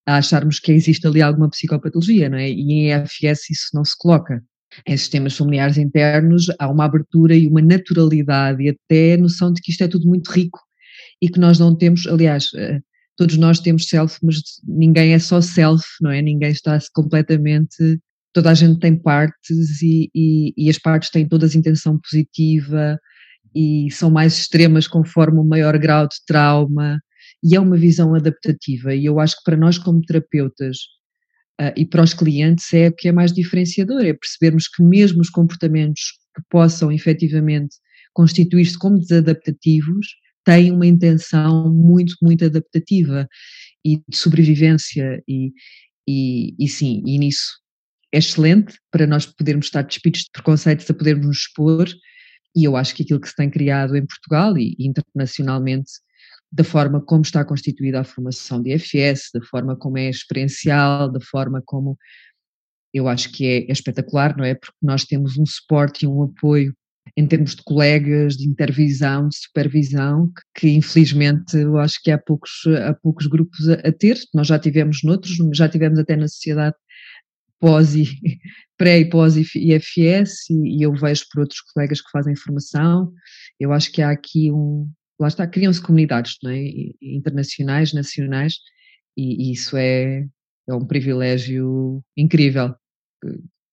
a, 0.07 0.17
acharmos 0.17 0.59
que 0.59 0.71
existe 0.71 1.05
ali 1.05 1.21
alguma 1.21 1.49
psicopatologia, 1.49 2.29
não 2.29 2.37
é? 2.39 2.49
E 2.49 2.71
em 2.71 2.91
EFS 2.91 3.51
isso 3.51 3.69
não 3.75 3.85
se 3.85 3.95
coloca 3.95 4.43
em 4.87 4.97
sistemas 4.97 5.35
familiares 5.35 5.77
internos 5.77 6.45
há 6.59 6.69
uma 6.69 6.85
abertura 6.85 7.35
e 7.35 7.47
uma 7.47 7.61
naturalidade 7.61 8.63
e 8.63 8.69
até 8.69 9.13
a 9.13 9.17
noção 9.17 9.51
de 9.51 9.61
que 9.61 9.71
isto 9.71 9.83
é 9.83 9.87
tudo 9.87 10.07
muito 10.07 10.31
rico 10.31 10.59
e 11.21 11.29
que 11.29 11.39
nós 11.39 11.59
não 11.59 11.75
temos, 11.75 12.07
aliás, 12.07 12.49
eh, 12.55 12.79
todos 13.15 13.37
nós 13.37 13.59
temos 13.59 13.87
self, 13.87 14.17
mas 14.23 14.37
ninguém 14.63 15.13
é 15.13 15.19
só 15.19 15.41
self, 15.41 15.85
não 16.01 16.11
é? 16.11 16.21
Ninguém 16.21 16.51
está 16.51 16.79
completamente, 16.93 17.99
toda 18.33 18.49
a 18.49 18.53
gente 18.53 18.79
tem 18.79 18.95
partes 18.95 19.81
e, 19.81 20.09
e, 20.15 20.53
e 20.57 20.69
as 20.69 20.79
partes 20.79 21.09
têm 21.09 21.27
todas 21.27 21.55
intenção 21.55 21.99
positiva 21.99 22.97
e 23.53 23.89
são 23.91 24.09
mais 24.09 24.37
extremas 24.37 24.87
conforme 24.87 25.39
o 25.39 25.43
maior 25.43 25.77
grau 25.77 26.07
de 26.07 26.15
trauma 26.25 26.99
e 27.43 27.55
é 27.55 27.59
uma 27.59 27.77
visão 27.77 28.15
adaptativa 28.15 28.95
e 28.95 29.05
eu 29.05 29.19
acho 29.19 29.35
que 29.37 29.43
para 29.43 29.57
nós 29.57 29.77
como 29.77 30.01
terapeutas 30.01 30.77
Uh, 31.61 31.71
e 31.77 31.85
para 31.85 32.01
os 32.01 32.11
clientes 32.13 32.73
é 32.73 32.87
o 32.87 32.91
que 32.91 33.07
é 33.07 33.11
mais 33.11 33.31
diferenciador, 33.31 34.01
é 34.01 34.13
percebermos 34.13 34.67
que 34.67 34.81
mesmo 34.81 35.21
os 35.21 35.29
comportamentos 35.29 36.01
que 36.35 36.41
possam 36.49 36.91
efetivamente 36.91 37.75
constituir-se 38.13 38.79
como 38.79 38.97
desadaptativos 38.97 40.07
têm 40.43 40.71
uma 40.71 40.87
intenção 40.87 41.71
muito, 41.71 42.15
muito 42.19 42.43
adaptativa 42.45 43.27
e 43.85 43.97
de 43.97 44.17
sobrevivência 44.17 45.21
e, 45.27 45.51
e, 46.07 46.55
e 46.57 46.67
sim, 46.67 47.03
e 47.05 47.19
nisso 47.19 47.61
é 48.11 48.17
excelente 48.17 48.73
para 48.89 49.05
nós 49.05 49.27
podermos 49.27 49.67
estar 49.67 49.83
despidos 49.83 50.21
de 50.21 50.31
preconceitos 50.33 50.89
a 50.89 50.93
podermos 50.95 51.27
nos 51.27 51.37
expor 51.37 51.87
e 52.55 52.63
eu 52.63 52.75
acho 52.75 52.95
que 52.95 53.03
aquilo 53.03 53.21
que 53.21 53.29
se 53.29 53.35
tem 53.35 53.49
criado 53.49 53.95
em 53.95 54.05
Portugal 54.05 54.57
e 54.57 54.75
internacionalmente 54.79 55.91
da 56.51 56.63
forma 56.63 57.01
como 57.01 57.21
está 57.21 57.45
constituída 57.45 58.01
a 58.01 58.03
formação 58.03 58.61
de 58.61 58.73
IFS, 58.75 59.29
da 59.33 59.41
forma 59.41 59.75
como 59.75 59.97
é 59.97 60.09
experiencial, 60.09 61.09
da 61.09 61.21
forma 61.21 61.61
como 61.65 61.97
eu 62.93 63.07
acho 63.07 63.31
que 63.31 63.45
é, 63.45 63.57
é, 63.69 63.71
espetacular, 63.71 64.35
não 64.35 64.43
é? 64.43 64.53
Porque 64.53 64.77
nós 64.81 65.05
temos 65.05 65.37
um 65.37 65.45
suporte 65.45 66.03
e 66.03 66.07
um 66.07 66.23
apoio 66.23 66.75
em 67.17 67.25
termos 67.27 67.55
de 67.55 67.63
colegas, 67.63 68.37
de 68.37 68.47
intervisão, 68.47 69.27
de 69.27 69.37
supervisão, 69.37 70.27
que, 70.27 70.61
que 70.61 70.69
infelizmente 70.69 71.57
eu 71.57 71.77
acho 71.77 71.99
que 72.03 72.11
há 72.11 72.17
poucos, 72.17 72.51
há 72.85 72.93
poucos 72.93 73.27
grupos 73.27 73.69
a, 73.69 73.73
a, 73.75 73.91
ter, 73.91 74.17
nós 74.33 74.47
já 74.47 74.59
tivemos 74.59 74.99
noutros, 75.03 75.37
já 75.53 75.67
tivemos 75.67 75.99
até 75.99 76.15
na 76.15 76.27
sociedade 76.27 76.75
pós 77.59 77.95
e 77.95 78.05
pré 78.77 78.99
e 78.99 79.09
pós 79.09 79.35
IFS 79.35 80.49
e, 80.49 80.79
e 80.79 80.81
eu 80.83 80.93
vejo 80.93 81.25
por 81.31 81.41
outros 81.41 81.61
colegas 81.61 82.01
que 82.01 82.11
fazem 82.11 82.35
formação, 82.35 83.11
eu 83.59 83.71
acho 83.71 83.91
que 83.91 84.01
há 84.01 84.11
aqui 84.11 84.51
um, 84.51 84.89
lá 85.21 85.27
está, 85.27 85.45
criam-se 85.45 85.81
comunidades 85.81 86.37
é? 86.45 86.55
internacionais, 87.01 87.93
nacionais, 87.93 88.55
e, 89.15 89.49
e 89.49 89.53
isso 89.53 89.77
é, 89.77 90.25
é 90.67 90.73
um 90.73 90.85
privilégio 90.85 92.03
incrível. 92.17 92.73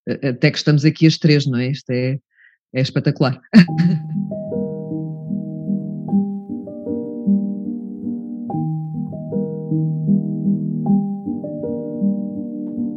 Até 0.06 0.50
que 0.50 0.58
estamos 0.58 0.84
aqui 0.84 1.06
as 1.06 1.16
três, 1.16 1.46
não 1.46 1.58
é? 1.58 1.68
Isto 1.68 1.90
é, 1.90 2.18
é 2.74 2.80
espetacular. 2.80 3.40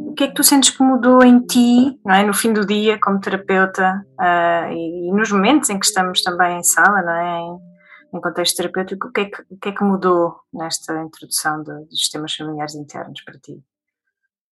o 0.06 0.14
que 0.14 0.24
é 0.24 0.28
que 0.28 0.34
tu 0.34 0.44
sentes 0.44 0.70
que 0.70 0.82
mudou 0.82 1.24
em 1.24 1.40
ti, 1.40 1.98
não 2.04 2.14
é? 2.14 2.22
no 2.22 2.34
fim 2.34 2.52
do 2.52 2.66
dia, 2.66 2.98
como 3.00 3.18
terapeuta, 3.18 4.04
uh, 4.20 4.70
e, 4.70 5.08
e, 5.08 5.12
nos 5.12 5.32
momentos 5.32 5.70
em 5.70 5.78
que 5.78 5.86
estamos 5.86 6.22
também 6.22 6.58
em 6.58 6.62
sala, 6.62 7.00
não 7.02 7.12
é? 7.12 7.71
Em, 8.14 8.20
contexto 8.20 8.56
terapêutico, 8.56 9.08
o 9.08 9.12
que 9.12 9.20
é 9.20 9.24
que, 9.24 9.42
que, 9.60 9.68
é 9.68 9.72
que 9.72 9.84
mudou 9.84 10.36
nesta 10.52 11.02
introdução 11.02 11.62
de, 11.62 11.86
dos 11.86 11.98
sistemas 11.98 12.34
familiares 12.34 12.74
internos 12.74 13.22
para 13.22 13.38
ti? 13.38 13.62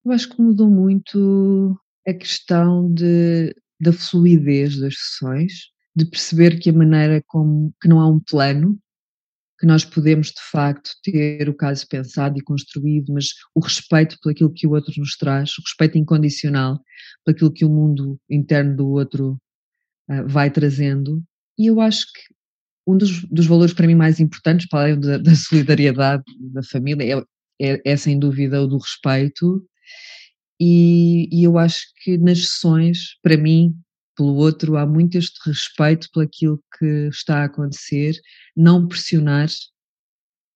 Eu 0.05 0.13
acho 0.13 0.31
que 0.31 0.41
mudou 0.41 0.69
muito 0.69 1.79
a 2.07 2.15
questão 2.15 2.93
de, 2.93 3.55
da 3.79 3.93
fluidez 3.93 4.79
das 4.79 4.95
sessões, 4.97 5.71
de 5.95 6.05
perceber 6.05 6.59
que 6.59 6.71
a 6.71 6.73
maneira 6.73 7.23
como 7.27 7.75
que 7.81 7.89
não 7.89 8.01
há 8.01 8.09
um 8.09 8.19
plano, 8.21 8.79
que 9.59 9.67
nós 9.67 9.85
podemos 9.85 10.29
de 10.29 10.41
facto 10.51 10.91
ter 11.03 11.47
o 11.51 11.55
caso 11.55 11.87
pensado 11.87 12.39
e 12.39 12.43
construído, 12.43 13.13
mas 13.13 13.27
o 13.55 13.61
respeito 13.61 14.17
por 14.23 14.33
aquilo 14.33 14.53
que 14.53 14.67
o 14.67 14.71
outro 14.71 14.95
nos 14.97 15.17
traz, 15.19 15.51
o 15.59 15.63
respeito 15.63 15.99
incondicional 15.99 16.81
por 17.23 17.33
aquilo 17.33 17.53
que 17.53 17.67
o 17.67 17.69
mundo 17.69 18.19
interno 18.29 18.75
do 18.75 18.89
outro 18.89 19.39
uh, 20.09 20.27
vai 20.27 20.51
trazendo. 20.51 21.23
E 21.59 21.67
eu 21.67 21.79
acho 21.79 22.07
que 22.07 22.35
um 22.93 22.97
dos, 22.97 23.25
dos, 23.25 23.47
valores 23.47 23.73
para 23.73 23.87
mim 23.87 23.95
mais 23.95 24.21
importantes, 24.21 24.69
para 24.69 24.81
além 24.81 25.01
da, 25.01 25.19
da 25.19 25.35
solidariedade 25.35 26.25
da 26.53 26.63
família, 26.63 27.25
é, 27.61 27.73
é, 27.73 27.83
é, 27.85 27.97
sem 27.97 28.19
dúvida 28.19 28.63
o 28.63 28.67
do 28.67 28.79
respeito 28.79 29.65
e, 30.61 31.27
e 31.33 31.43
eu 31.43 31.57
acho 31.57 31.87
que 32.03 32.19
nas 32.19 32.41
sessões, 32.41 33.17
para 33.23 33.39
mim, 33.39 33.75
pelo 34.15 34.35
outro, 34.35 34.77
há 34.77 34.87
muito 34.87 35.17
este 35.17 35.41
respeito 35.47 36.09
pelaquilo 36.13 36.63
que 36.79 37.09
está 37.09 37.39
a 37.39 37.45
acontecer, 37.45 38.15
não 38.55 38.87
pressionar 38.87 39.49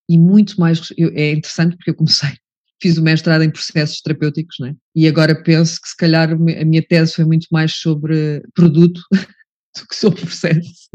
e 0.06 0.18
muito 0.18 0.60
mais. 0.60 0.92
Eu, 0.98 1.10
é 1.14 1.32
interessante 1.32 1.74
porque 1.76 1.90
eu 1.90 1.94
comecei, 1.94 2.36
fiz 2.82 2.98
o 2.98 3.02
mestrado 3.02 3.42
em 3.42 3.50
processos 3.50 4.02
terapêuticos, 4.02 4.56
né? 4.60 4.76
e 4.94 5.08
agora 5.08 5.42
penso 5.42 5.80
que 5.80 5.88
se 5.88 5.96
calhar 5.96 6.30
a 6.30 6.36
minha 6.36 6.82
tese 6.86 7.14
foi 7.14 7.24
muito 7.24 7.46
mais 7.50 7.76
sobre 7.76 8.42
produto 8.54 9.00
do 9.74 9.86
que 9.88 9.96
sobre 9.96 10.20
processo, 10.20 10.90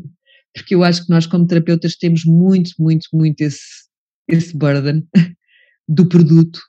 porque 0.54 0.76
eu 0.76 0.84
acho 0.84 1.06
que 1.06 1.10
nós, 1.10 1.26
como 1.26 1.48
terapeutas, 1.48 1.96
temos 1.96 2.24
muito, 2.26 2.72
muito, 2.80 3.08
muito 3.14 3.42
esse, 3.42 3.88
esse 4.28 4.56
burden 4.58 5.08
do 5.88 6.08
produto, 6.08 6.60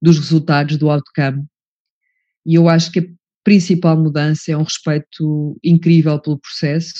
dos 0.00 0.18
resultados, 0.18 0.76
do 0.76 0.90
outcome. 0.90 1.44
E 2.46 2.54
eu 2.54 2.68
acho 2.68 2.90
que 2.90 3.00
a 3.00 3.04
principal 3.44 3.96
mudança 3.96 4.52
é 4.52 4.56
um 4.56 4.62
respeito 4.62 5.58
incrível 5.62 6.20
pelo 6.20 6.38
processo, 6.38 6.94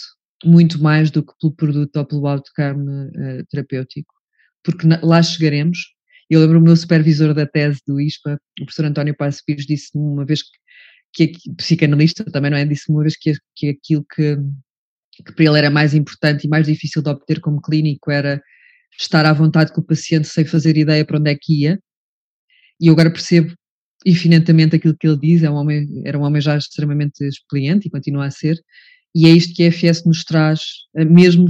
muito 0.44 0.82
mais 0.82 1.10
do 1.10 1.22
que 1.22 1.32
pelo 1.40 1.54
produto 1.54 1.96
ou 1.96 2.06
pelo 2.06 2.26
outcome 2.26 3.08
uh, 3.08 3.46
terapêutico, 3.50 4.12
porque 4.62 4.86
lá 5.02 5.22
chegaremos. 5.22 5.78
Eu 6.28 6.40
lembro 6.40 6.58
o 6.58 6.62
meu 6.62 6.76
supervisor 6.76 7.34
da 7.34 7.46
tese 7.46 7.80
do 7.86 8.00
ISPA, 8.00 8.40
o 8.60 8.64
professor 8.64 8.84
António 8.84 9.16
Paes 9.16 9.42
Pires, 9.42 9.66
disse-me 9.66 10.02
uma 10.02 10.24
vez 10.24 10.42
que, 11.12 11.28
que 11.28 11.52
psicanalista 11.54 12.24
também, 12.24 12.50
não 12.50 12.58
é? 12.58 12.64
Disse-me 12.64 12.96
uma 12.96 13.02
vez 13.02 13.16
que, 13.16 13.32
que 13.56 13.68
aquilo 13.70 14.04
que, 14.14 14.38
que 15.22 15.32
para 15.32 15.44
ele 15.44 15.58
era 15.58 15.70
mais 15.70 15.94
importante 15.94 16.46
e 16.46 16.48
mais 16.48 16.66
difícil 16.66 17.02
de 17.02 17.10
obter 17.10 17.40
como 17.40 17.60
clínico 17.60 18.10
era 18.10 18.42
estar 18.98 19.24
à 19.24 19.32
vontade 19.32 19.72
com 19.72 19.80
o 19.80 19.84
paciente 19.84 20.28
sem 20.28 20.44
fazer 20.44 20.76
ideia 20.76 21.04
para 21.04 21.18
onde 21.18 21.30
é 21.30 21.36
que 21.40 21.62
ia. 21.62 21.80
E 22.80 22.88
eu 22.88 22.92
agora 22.92 23.10
percebo 23.10 23.54
infinitamente 24.04 24.76
aquilo 24.76 24.96
que 24.98 25.06
ele 25.06 25.18
diz, 25.18 25.42
é 25.42 25.50
um 25.50 25.54
homem, 25.54 26.02
era 26.04 26.18
um 26.18 26.22
homem 26.22 26.40
já 26.40 26.56
extremamente 26.56 27.22
experiente 27.24 27.88
e 27.88 27.90
continua 27.90 28.26
a 28.26 28.30
ser, 28.30 28.58
e 29.14 29.26
é 29.26 29.30
isto 29.30 29.54
que 29.54 29.64
a 29.64 29.72
FS 29.72 30.06
nos 30.06 30.24
traz, 30.24 30.60
eh, 30.96 31.04
mesmo 31.04 31.48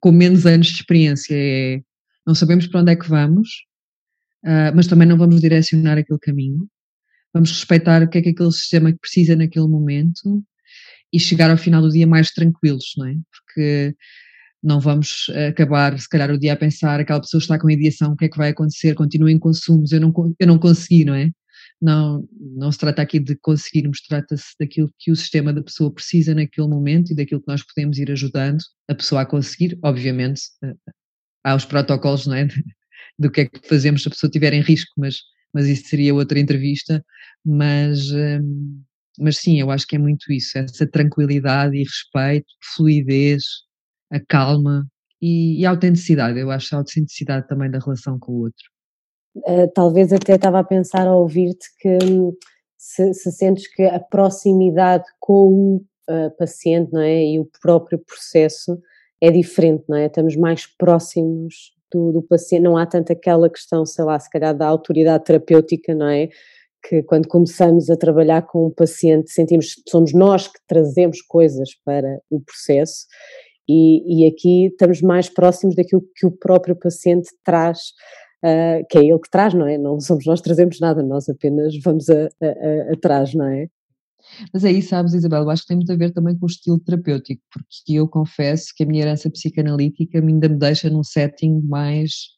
com 0.00 0.12
menos 0.12 0.46
anos 0.46 0.68
de 0.68 0.74
experiência, 0.74 1.34
é, 1.34 1.80
não 2.26 2.34
sabemos 2.34 2.66
para 2.66 2.80
onde 2.80 2.92
é 2.92 2.96
que 2.96 3.08
vamos, 3.08 3.48
uh, 4.44 4.74
mas 4.74 4.86
também 4.86 5.06
não 5.06 5.18
vamos 5.18 5.40
direcionar 5.40 5.98
aquele 5.98 6.18
caminho, 6.18 6.68
vamos 7.32 7.50
respeitar 7.50 8.02
o 8.02 8.08
que 8.08 8.18
é 8.18 8.22
que 8.22 8.28
aquele 8.30 8.52
sistema 8.52 8.94
precisa 9.00 9.36
naquele 9.36 9.66
momento 9.66 10.44
e 11.12 11.20
chegar 11.20 11.50
ao 11.50 11.56
final 11.56 11.82
do 11.82 11.90
dia 11.90 12.06
mais 12.06 12.30
tranquilos, 12.30 12.94
não 12.96 13.06
é? 13.06 13.16
Porque 13.30 13.94
não 14.62 14.80
vamos 14.80 15.26
acabar, 15.48 15.98
se 15.98 16.08
calhar, 16.08 16.30
o 16.30 16.38
dia 16.38 16.54
a 16.54 16.56
pensar 16.56 16.98
aquela 16.98 17.20
pessoa 17.20 17.40
está 17.40 17.58
com 17.58 17.70
ideação, 17.70 18.12
o 18.12 18.16
que 18.16 18.24
é 18.24 18.28
que 18.28 18.38
vai 18.38 18.50
acontecer, 18.50 18.94
continua 18.94 19.30
em 19.30 19.38
consumos, 19.38 19.92
eu 19.92 20.00
não, 20.00 20.12
eu 20.38 20.46
não 20.46 20.58
consegui, 20.58 21.04
não 21.04 21.14
é? 21.14 21.30
Não, 21.80 22.26
não 22.32 22.72
se 22.72 22.78
trata 22.78 23.02
aqui 23.02 23.20
de 23.20 23.36
conseguirmos, 23.36 24.00
trata-se 24.00 24.54
daquilo 24.58 24.90
que 24.98 25.10
o 25.12 25.16
sistema 25.16 25.52
da 25.52 25.62
pessoa 25.62 25.92
precisa 25.92 26.34
naquele 26.34 26.68
momento 26.68 27.12
e 27.12 27.14
daquilo 27.14 27.40
que 27.40 27.48
nós 27.48 27.62
podemos 27.62 27.98
ir 27.98 28.10
ajudando 28.10 28.58
a 28.88 28.94
pessoa 28.94 29.22
a 29.22 29.26
conseguir. 29.26 29.78
Obviamente, 29.82 30.40
eh, 30.64 30.74
há 31.44 31.54
os 31.54 31.64
protocolos, 31.64 32.26
não 32.26 32.34
é? 32.34 32.48
Do 33.18 33.30
que 33.30 33.42
é 33.42 33.46
que 33.46 33.68
fazemos 33.68 34.02
se 34.02 34.08
a 34.08 34.10
pessoa 34.10 34.28
estiver 34.28 34.52
em 34.52 34.62
risco, 34.62 34.92
mas, 34.98 35.18
mas 35.52 35.66
isso 35.66 35.88
seria 35.88 36.14
outra 36.14 36.38
entrevista. 36.40 37.04
Mas, 37.44 38.10
hum, 38.10 38.82
mas 39.18 39.38
sim, 39.38 39.60
eu 39.60 39.70
acho 39.70 39.86
que 39.86 39.96
é 39.96 39.98
muito 39.98 40.32
isso, 40.32 40.58
essa 40.58 40.86
tranquilidade 40.86 41.76
e 41.76 41.84
respeito, 41.84 42.46
fluidez, 42.74 43.42
a 44.10 44.20
calma 44.20 44.86
e, 45.20 45.60
e 45.60 45.66
a 45.66 45.70
autenticidade. 45.70 46.38
Eu 46.38 46.50
acho 46.50 46.74
a 46.74 46.78
autenticidade 46.78 47.46
também 47.48 47.70
da 47.70 47.78
relação 47.78 48.18
com 48.18 48.32
o 48.32 48.40
outro. 48.42 48.64
Uh, 49.36 49.70
talvez 49.74 50.12
até 50.12 50.36
estava 50.36 50.60
a 50.60 50.64
pensar 50.64 51.06
ao 51.06 51.20
ouvir-te 51.20 51.66
que 51.78 51.98
hum, 52.04 52.32
se, 52.78 53.12
se, 53.12 53.30
sentes 53.32 53.66
que 53.68 53.82
a 53.82 54.00
proximidade 54.00 55.04
com 55.20 55.32
o 55.52 55.76
uh, 56.08 56.30
paciente 56.38 56.92
não 56.92 57.02
é, 57.02 57.24
e 57.24 57.38
o 57.38 57.48
próprio 57.60 57.98
processo 57.98 58.80
é 59.20 59.30
diferente, 59.30 59.84
não 59.88 59.96
é? 59.96 60.06
Estamos 60.06 60.36
mais 60.36 60.66
próximos 60.66 61.74
do, 61.92 62.12
do, 62.12 62.22
paciente, 62.22 62.62
não 62.62 62.76
há 62.76 62.86
tanto 62.86 63.12
aquela 63.12 63.48
questão, 63.50 63.84
sei 63.84 64.04
lá, 64.04 64.18
se 64.18 64.30
calhar 64.30 64.54
da 64.54 64.66
autoridade 64.66 65.24
terapêutica, 65.24 65.94
não 65.94 66.08
é? 66.08 66.28
Que 66.88 67.02
quando 67.02 67.28
começamos 67.28 67.90
a 67.90 67.96
trabalhar 67.96 68.42
com 68.42 68.66
um 68.66 68.70
paciente 68.70 69.30
sentimos 69.30 69.74
que 69.74 69.90
somos 69.90 70.12
nós 70.12 70.46
que 70.46 70.58
trazemos 70.66 71.20
coisas 71.22 71.70
para 71.84 72.20
o 72.30 72.40
processo 72.40 73.06
e, 73.68 74.22
e 74.22 74.26
aqui 74.26 74.66
estamos 74.66 75.02
mais 75.02 75.28
próximos 75.28 75.74
daquilo 75.74 76.02
que 76.14 76.26
o 76.26 76.30
próprio 76.30 76.76
paciente 76.76 77.30
traz, 77.44 77.78
uh, 78.44 78.86
que 78.88 78.98
é 78.98 79.04
ele 79.04 79.18
que 79.18 79.30
traz, 79.30 79.54
não 79.54 79.66
é? 79.66 79.76
Não 79.76 79.98
somos 80.00 80.24
nós 80.24 80.40
que 80.40 80.44
trazemos 80.44 80.78
nada, 80.78 81.02
nós 81.02 81.28
apenas 81.28 81.74
vamos 81.82 82.08
a, 82.08 82.28
a, 82.40 82.46
a, 82.46 82.92
atrás, 82.92 83.34
não 83.34 83.46
é? 83.46 83.68
Mas 84.52 84.64
aí, 84.64 84.82
sabes, 84.82 85.14
Isabel, 85.14 85.42
eu 85.42 85.50
acho 85.50 85.62
que 85.62 85.68
tem 85.68 85.76
muito 85.76 85.92
a 85.92 85.96
ver 85.96 86.12
também 86.12 86.36
com 86.36 86.46
o 86.46 86.48
estilo 86.48 86.78
terapêutico, 86.80 87.42
porque 87.52 87.94
eu 87.94 88.08
confesso 88.08 88.72
que 88.76 88.82
a 88.82 88.86
minha 88.86 89.02
herança 89.02 89.30
psicanalítica 89.30 90.18
ainda 90.18 90.48
me 90.48 90.58
deixa 90.58 90.90
num 90.90 91.04
setting 91.04 91.60
mais. 91.62 92.35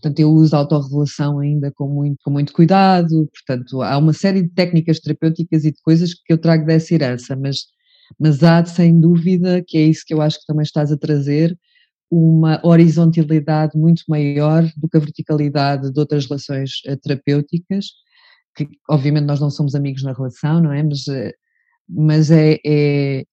Portanto, 0.00 0.20
eu 0.20 0.30
uso 0.30 0.56
a 0.56 0.60
autorrevelação 0.60 1.38
ainda 1.40 1.70
com 1.72 1.88
muito, 1.88 2.18
com 2.24 2.30
muito 2.30 2.52
cuidado, 2.52 3.28
portanto, 3.32 3.82
há 3.82 3.98
uma 3.98 4.12
série 4.12 4.42
de 4.42 4.48
técnicas 4.50 5.00
terapêuticas 5.00 5.64
e 5.64 5.72
de 5.72 5.82
coisas 5.82 6.14
que 6.14 6.32
eu 6.32 6.38
trago 6.38 6.64
dessa 6.66 6.94
herança, 6.94 7.36
mas 7.36 7.66
mas 8.18 8.42
há 8.42 8.64
sem 8.64 8.98
dúvida, 8.98 9.62
que 9.66 9.78
é 9.78 9.82
isso 9.82 10.04
que 10.06 10.14
eu 10.14 10.20
acho 10.20 10.40
que 10.40 10.46
também 10.46 10.64
estás 10.64 10.90
a 10.90 10.96
trazer, 10.96 11.56
uma 12.10 12.60
horizontalidade 12.64 13.78
muito 13.78 14.02
maior 14.08 14.64
do 14.76 14.88
que 14.88 14.96
a 14.96 15.00
verticalidade 15.00 15.92
de 15.92 16.00
outras 16.00 16.26
relações 16.26 16.80
eh, 16.86 16.96
terapêuticas, 16.96 17.86
que 18.56 18.68
obviamente 18.88 19.26
nós 19.26 19.40
não 19.40 19.50
somos 19.50 19.74
amigos 19.76 20.02
na 20.02 20.12
relação, 20.12 20.60
não 20.60 20.72
é? 20.72 20.82
Mas, 20.82 21.06
eh, 21.08 21.32
mas 21.88 22.30
é, 22.32 22.58
é 22.66 23.24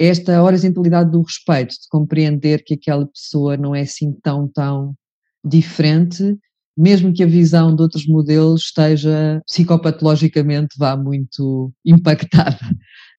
esta 0.00 0.42
horizontalidade 0.42 1.12
do 1.12 1.22
respeito, 1.22 1.72
de 1.72 1.88
compreender 1.90 2.64
que 2.64 2.74
aquela 2.74 3.06
pessoa 3.06 3.56
não 3.56 3.74
é 3.74 3.82
assim 3.82 4.12
tão, 4.22 4.48
tão 4.48 4.96
diferente, 5.44 6.38
mesmo 6.76 7.12
que 7.12 7.22
a 7.22 7.26
visão 7.26 7.74
de 7.74 7.82
outros 7.82 8.06
modelos 8.06 8.62
esteja 8.64 9.42
psicopatologicamente 9.46 10.76
vá 10.78 10.96
muito 10.96 11.72
impactada. 11.84 12.58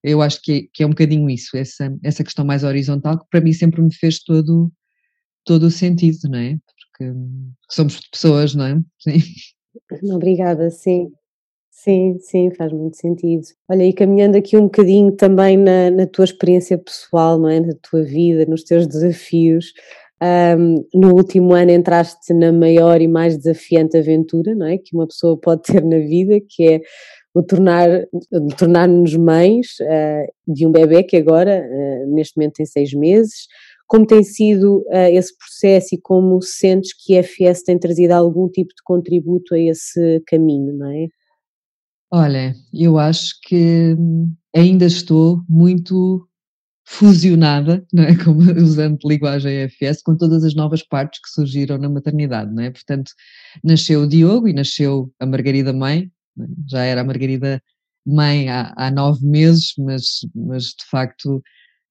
Eu 0.04 0.22
acho 0.22 0.42
que 0.42 0.52
é, 0.52 0.62
que 0.74 0.84
é 0.84 0.86
um 0.86 0.90
bocadinho 0.90 1.30
isso, 1.30 1.56
essa, 1.56 1.96
essa 2.04 2.24
questão 2.24 2.44
mais 2.44 2.64
horizontal, 2.64 3.20
que 3.20 3.26
para 3.30 3.42
mim 3.42 3.54
sempre 3.54 3.82
me 3.82 3.94
fez 3.94 4.20
todo, 4.22 4.72
todo 5.46 5.64
o 5.64 5.72
sentido, 5.72 6.30
não 6.30 6.40
é? 6.40 6.58
Porque 6.98 7.14
somos 7.70 8.00
pessoas, 8.10 8.54
não 8.54 8.66
é? 8.66 8.82
Sim. 9.00 9.20
Obrigada, 10.14 10.70
sim. 10.70 11.12
Sim, 11.72 12.18
sim, 12.20 12.52
faz 12.52 12.72
muito 12.72 12.96
sentido. 12.98 13.44
Olha, 13.68 13.84
e 13.84 13.92
caminhando 13.92 14.38
aqui 14.38 14.56
um 14.56 14.64
bocadinho 14.64 15.12
também 15.12 15.58
na, 15.58 15.90
na 15.90 16.06
tua 16.06 16.24
experiência 16.24 16.78
pessoal, 16.78 17.40
não 17.40 17.50
é? 17.50 17.60
Na 17.60 17.74
tua 17.82 18.04
vida, 18.04 18.46
nos 18.46 18.64
teus 18.64 18.88
desafios. 18.88 19.74
Um, 20.24 20.76
no 20.94 21.14
último 21.14 21.54
ano 21.54 21.72
entraste 21.72 22.34
na 22.34 22.54
maior 22.54 23.02
e 23.02 23.10
mais 23.10 23.36
desafiante 23.36 23.98
aventura, 23.98 24.56
não 24.56 24.68
é? 24.68 24.78
Que 24.78 24.96
uma 24.96 25.06
pessoa 25.06 25.38
pode 25.38 25.64
ter 25.68 25.84
na 25.84 25.98
vida, 25.98 26.40
que 26.48 26.64
é 26.66 26.82
o 27.34 27.44
tornar, 27.44 27.90
tornar-nos 28.58 29.16
mães 29.16 29.68
uh, 29.82 30.54
de 30.54 30.66
um 30.66 30.72
bebê 30.72 31.04
que 31.04 31.18
agora, 31.18 31.68
uh, 31.68 32.16
neste 32.16 32.38
momento, 32.38 32.54
tem 32.54 32.66
seis 32.66 32.94
meses. 32.94 33.48
Como 33.86 34.06
tem 34.06 34.24
sido 34.24 34.86
uh, 34.88 35.10
esse 35.12 35.36
processo 35.38 35.96
e 35.96 36.00
como 36.02 36.42
sentes 36.42 36.94
que 36.94 37.18
a 37.18 37.24
FS 37.24 37.64
tem 37.64 37.78
trazido 37.78 38.14
algum 38.14 38.48
tipo 38.48 38.70
de 38.70 38.82
contributo 38.84 39.56
a 39.56 39.60
esse 39.60 40.22
caminho, 40.28 40.74
não 40.74 40.90
é? 40.90 41.08
Olha, 42.12 42.56
eu 42.72 42.98
acho 42.98 43.34
que 43.44 43.98
ainda 44.56 44.86
estou 44.86 45.42
muito 45.50 46.26
fusionada, 46.86 47.86
não 47.93 48.04
é? 48.04 48.15
Como 48.24 48.41
usando 48.62 49.00
linguagem 49.06 49.69
FS, 49.69 50.02
com 50.04 50.15
todas 50.15 50.43
as 50.43 50.56
novas 50.56 50.84
partes 50.84 51.22
que 51.22 51.30
surgiram 51.30 51.78
na 51.78 51.89
maternidade, 51.89 52.54
não 52.54 52.63
é? 52.63 52.72
Portanto, 52.72 53.12
nasceu 53.63 54.02
o 54.02 54.08
Diogo 54.08 54.48
e 54.48 54.54
nasceu 54.54 55.12
a 55.19 55.26
Margarida 55.26 55.74
Mãe, 55.74 56.12
já 56.67 56.84
era 56.84 57.02
a 57.02 57.04
Margarida 57.04 57.62
mãe 58.06 58.50
há, 58.50 58.74
há 58.76 58.91
nove 58.91 59.26
meses, 59.26 59.74
mas, 59.78 60.04
mas 60.36 60.63
de 60.65 60.86
facto 60.89 61.41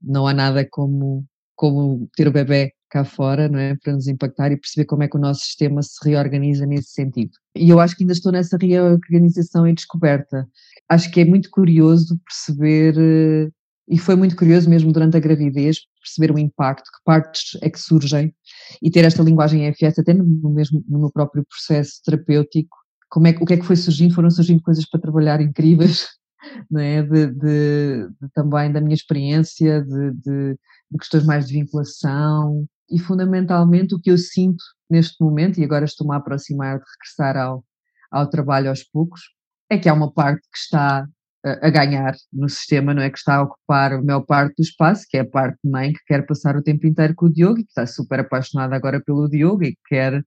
não 0.01 0.27
há 0.27 0.35
nada 0.35 0.67
como, 0.71 1.25
como 1.55 2.09
ter 2.15 2.29
o 2.29 2.33
bebê 2.33 2.73
cá 2.91 3.05
fora, 3.05 3.49
não 3.49 3.59
é? 3.59 3.75
Para 3.83 3.95
nos 3.95 4.07
impactar 4.07 4.53
e 4.53 4.57
perceber 4.59 4.85
como 4.85 5.03
é 5.03 5.09
que 5.09 5.17
o 5.17 5.21
nosso 5.21 5.41
sistema 5.41 5.83
se 5.83 5.97
reorganiza 6.05 6.67
nesse 6.67 6.91
sentido. 6.91 7.33
E 7.57 7.71
eu 7.71 7.81
acho 7.81 7.97
que 7.97 8.03
ainda 8.03 8.13
estou 8.13 8.31
nessa 8.31 8.59
reorganização 8.59 9.67
e 9.67 9.75
descoberta. 9.75 10.47
Acho 10.89 11.11
que 11.11 11.21
é 11.21 11.25
muito 11.25 11.49
curioso 11.51 12.21
perceber, 12.27 12.95
eh, 12.99 13.51
e 13.89 13.99
foi 13.99 14.15
muito 14.15 14.37
curioso 14.37 14.71
mesmo 14.71 14.93
durante 14.93 15.17
a 15.17 15.21
gravidez, 15.21 15.79
perceber 16.01 16.33
o 16.33 16.39
impacto, 16.39 16.85
que 16.85 17.05
partes 17.05 17.59
é 17.61 17.69
que 17.69 17.79
surgem, 17.79 18.35
e 18.81 18.91
ter 18.91 19.05
esta 19.05 19.23
linguagem 19.23 19.67
EFS 19.67 19.99
até 19.99 20.15
no, 20.15 20.51
mesmo, 20.51 20.85
no 20.89 21.11
próprio 21.11 21.45
processo 21.45 22.01
terapêutico, 22.05 22.77
como 23.11 23.27
é, 23.27 23.31
o 23.41 23.45
que 23.45 23.55
é 23.55 23.57
que 23.59 23.67
foi 23.67 23.77
surgindo, 23.77 24.15
foram 24.15 24.31
surgindo 24.31 24.63
coisas 24.63 24.89
para 24.89 25.01
trabalhar 25.01 25.41
incríveis, 25.41 26.09
é? 26.79 27.03
de, 27.03 27.27
de, 27.27 28.09
de, 28.09 28.29
também 28.35 28.73
da 28.73 28.81
minha 28.81 28.95
experiência, 28.95 29.83
de, 29.83 30.13
de, 30.13 30.57
questões 30.99 31.25
mais 31.25 31.47
de 31.47 31.55
vinculação 31.55 32.67
e 32.91 32.99
fundamentalmente 32.99 33.95
o 33.95 34.01
que 34.01 34.11
eu 34.11 34.19
sinto 34.19 34.63
neste 34.89 35.23
momento, 35.23 35.59
e 35.59 35.65
agora 35.65 35.85
estou-me 35.85 36.15
a 36.15 36.19
aproximar 36.19 36.79
de 36.79 36.85
regressar 36.85 37.37
ao, 37.37 37.65
ao 38.11 38.29
trabalho 38.29 38.69
aos 38.69 38.85
poucos, 38.85 39.23
é 39.71 39.79
que 39.79 39.89
há 39.89 39.95
uma 39.95 40.13
parte 40.13 40.43
que 40.43 40.59
está 40.59 41.07
a 41.45 41.71
ganhar 41.71 42.15
no 42.33 42.49
sistema, 42.49 42.95
não 42.95 43.03
é? 43.03 43.11
Que 43.11 43.19
está 43.19 43.37
a 43.37 43.43
ocupar 43.43 43.93
a 43.93 44.03
maior 44.03 44.23
parte 44.23 44.55
do 44.57 44.63
espaço, 44.63 45.05
que 45.09 45.17
é 45.17 45.21
a 45.21 45.29
parte 45.29 45.59
mãe 45.65 45.93
que 45.93 46.05
quer 46.07 46.25
passar 46.27 46.57
o 46.57 46.63
tempo 46.63 46.87
inteiro 46.87 47.15
com 47.15 47.27
o 47.27 47.33
Diogo 47.33 47.59
e 47.61 47.65
que 47.65 47.71
está 47.71 47.87
super 47.87 48.21
apaixonada 48.21 48.77
agora 48.77 49.03
pelo 49.03 49.29
Diogo 49.29 49.65
e 49.65 49.73
que 49.73 49.81
quer. 49.89 50.23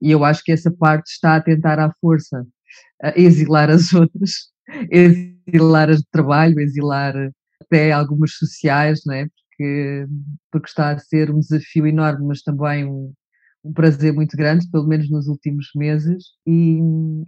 E 0.00 0.10
eu 0.10 0.24
acho 0.24 0.42
que 0.44 0.52
essa 0.52 0.70
parte 0.70 1.08
está 1.10 1.36
a 1.36 1.40
tentar 1.40 1.78
à 1.78 1.92
força 2.00 2.44
exilar 3.16 3.70
as 3.70 3.92
outras, 3.94 4.32
exilar 4.90 5.90
as 5.90 5.98
de 6.00 6.08
trabalho, 6.10 6.60
exilar 6.60 7.14
até 7.60 7.92
algumas 7.92 8.32
sociais, 8.32 9.02
não 9.06 9.14
é? 9.14 9.26
Porque, 9.26 10.06
porque 10.50 10.68
está 10.68 10.90
a 10.90 10.98
ser 10.98 11.30
um 11.30 11.40
desafio 11.40 11.86
enorme, 11.86 12.26
mas 12.26 12.42
também 12.42 12.84
um, 12.84 13.12
um 13.64 13.72
prazer 13.72 14.12
muito 14.12 14.36
grande, 14.36 14.68
pelo 14.70 14.86
menos 14.86 15.10
nos 15.10 15.28
últimos 15.28 15.68
meses, 15.74 16.24
e 16.46 16.78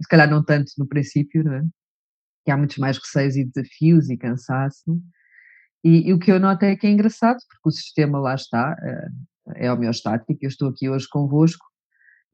se 0.03 0.09
calhar 0.09 0.31
não 0.31 0.45
tanto 0.45 0.73
no 0.79 0.87
princípio, 0.87 1.45
não 1.45 1.55
é? 1.55 1.63
Que 2.45 2.51
há 2.51 2.57
muitos 2.57 2.79
mais 2.79 2.99
receios 2.99 3.37
e 3.37 3.45
desafios 3.45 4.11
e 4.11 4.17
cansaço. 4.17 5.01
E, 5.85 6.09
e, 6.09 6.13
o 6.13 6.19
que 6.19 6.31
eu 6.31 6.41
noto 6.41 6.65
é 6.65 6.77
que 6.77 6.87
é 6.87 6.91
engraçado, 6.91 7.39
porque 7.49 7.69
o 7.69 7.73
sistema 7.73 8.19
lá 8.19 8.35
está, 8.35 8.77
eh, 8.83 9.09
é 9.57 9.73
homeostático. 9.73 10.37
Eu 10.41 10.49
estou 10.49 10.69
aqui 10.69 10.89
hoje 10.89 11.07
convosco 11.09 11.65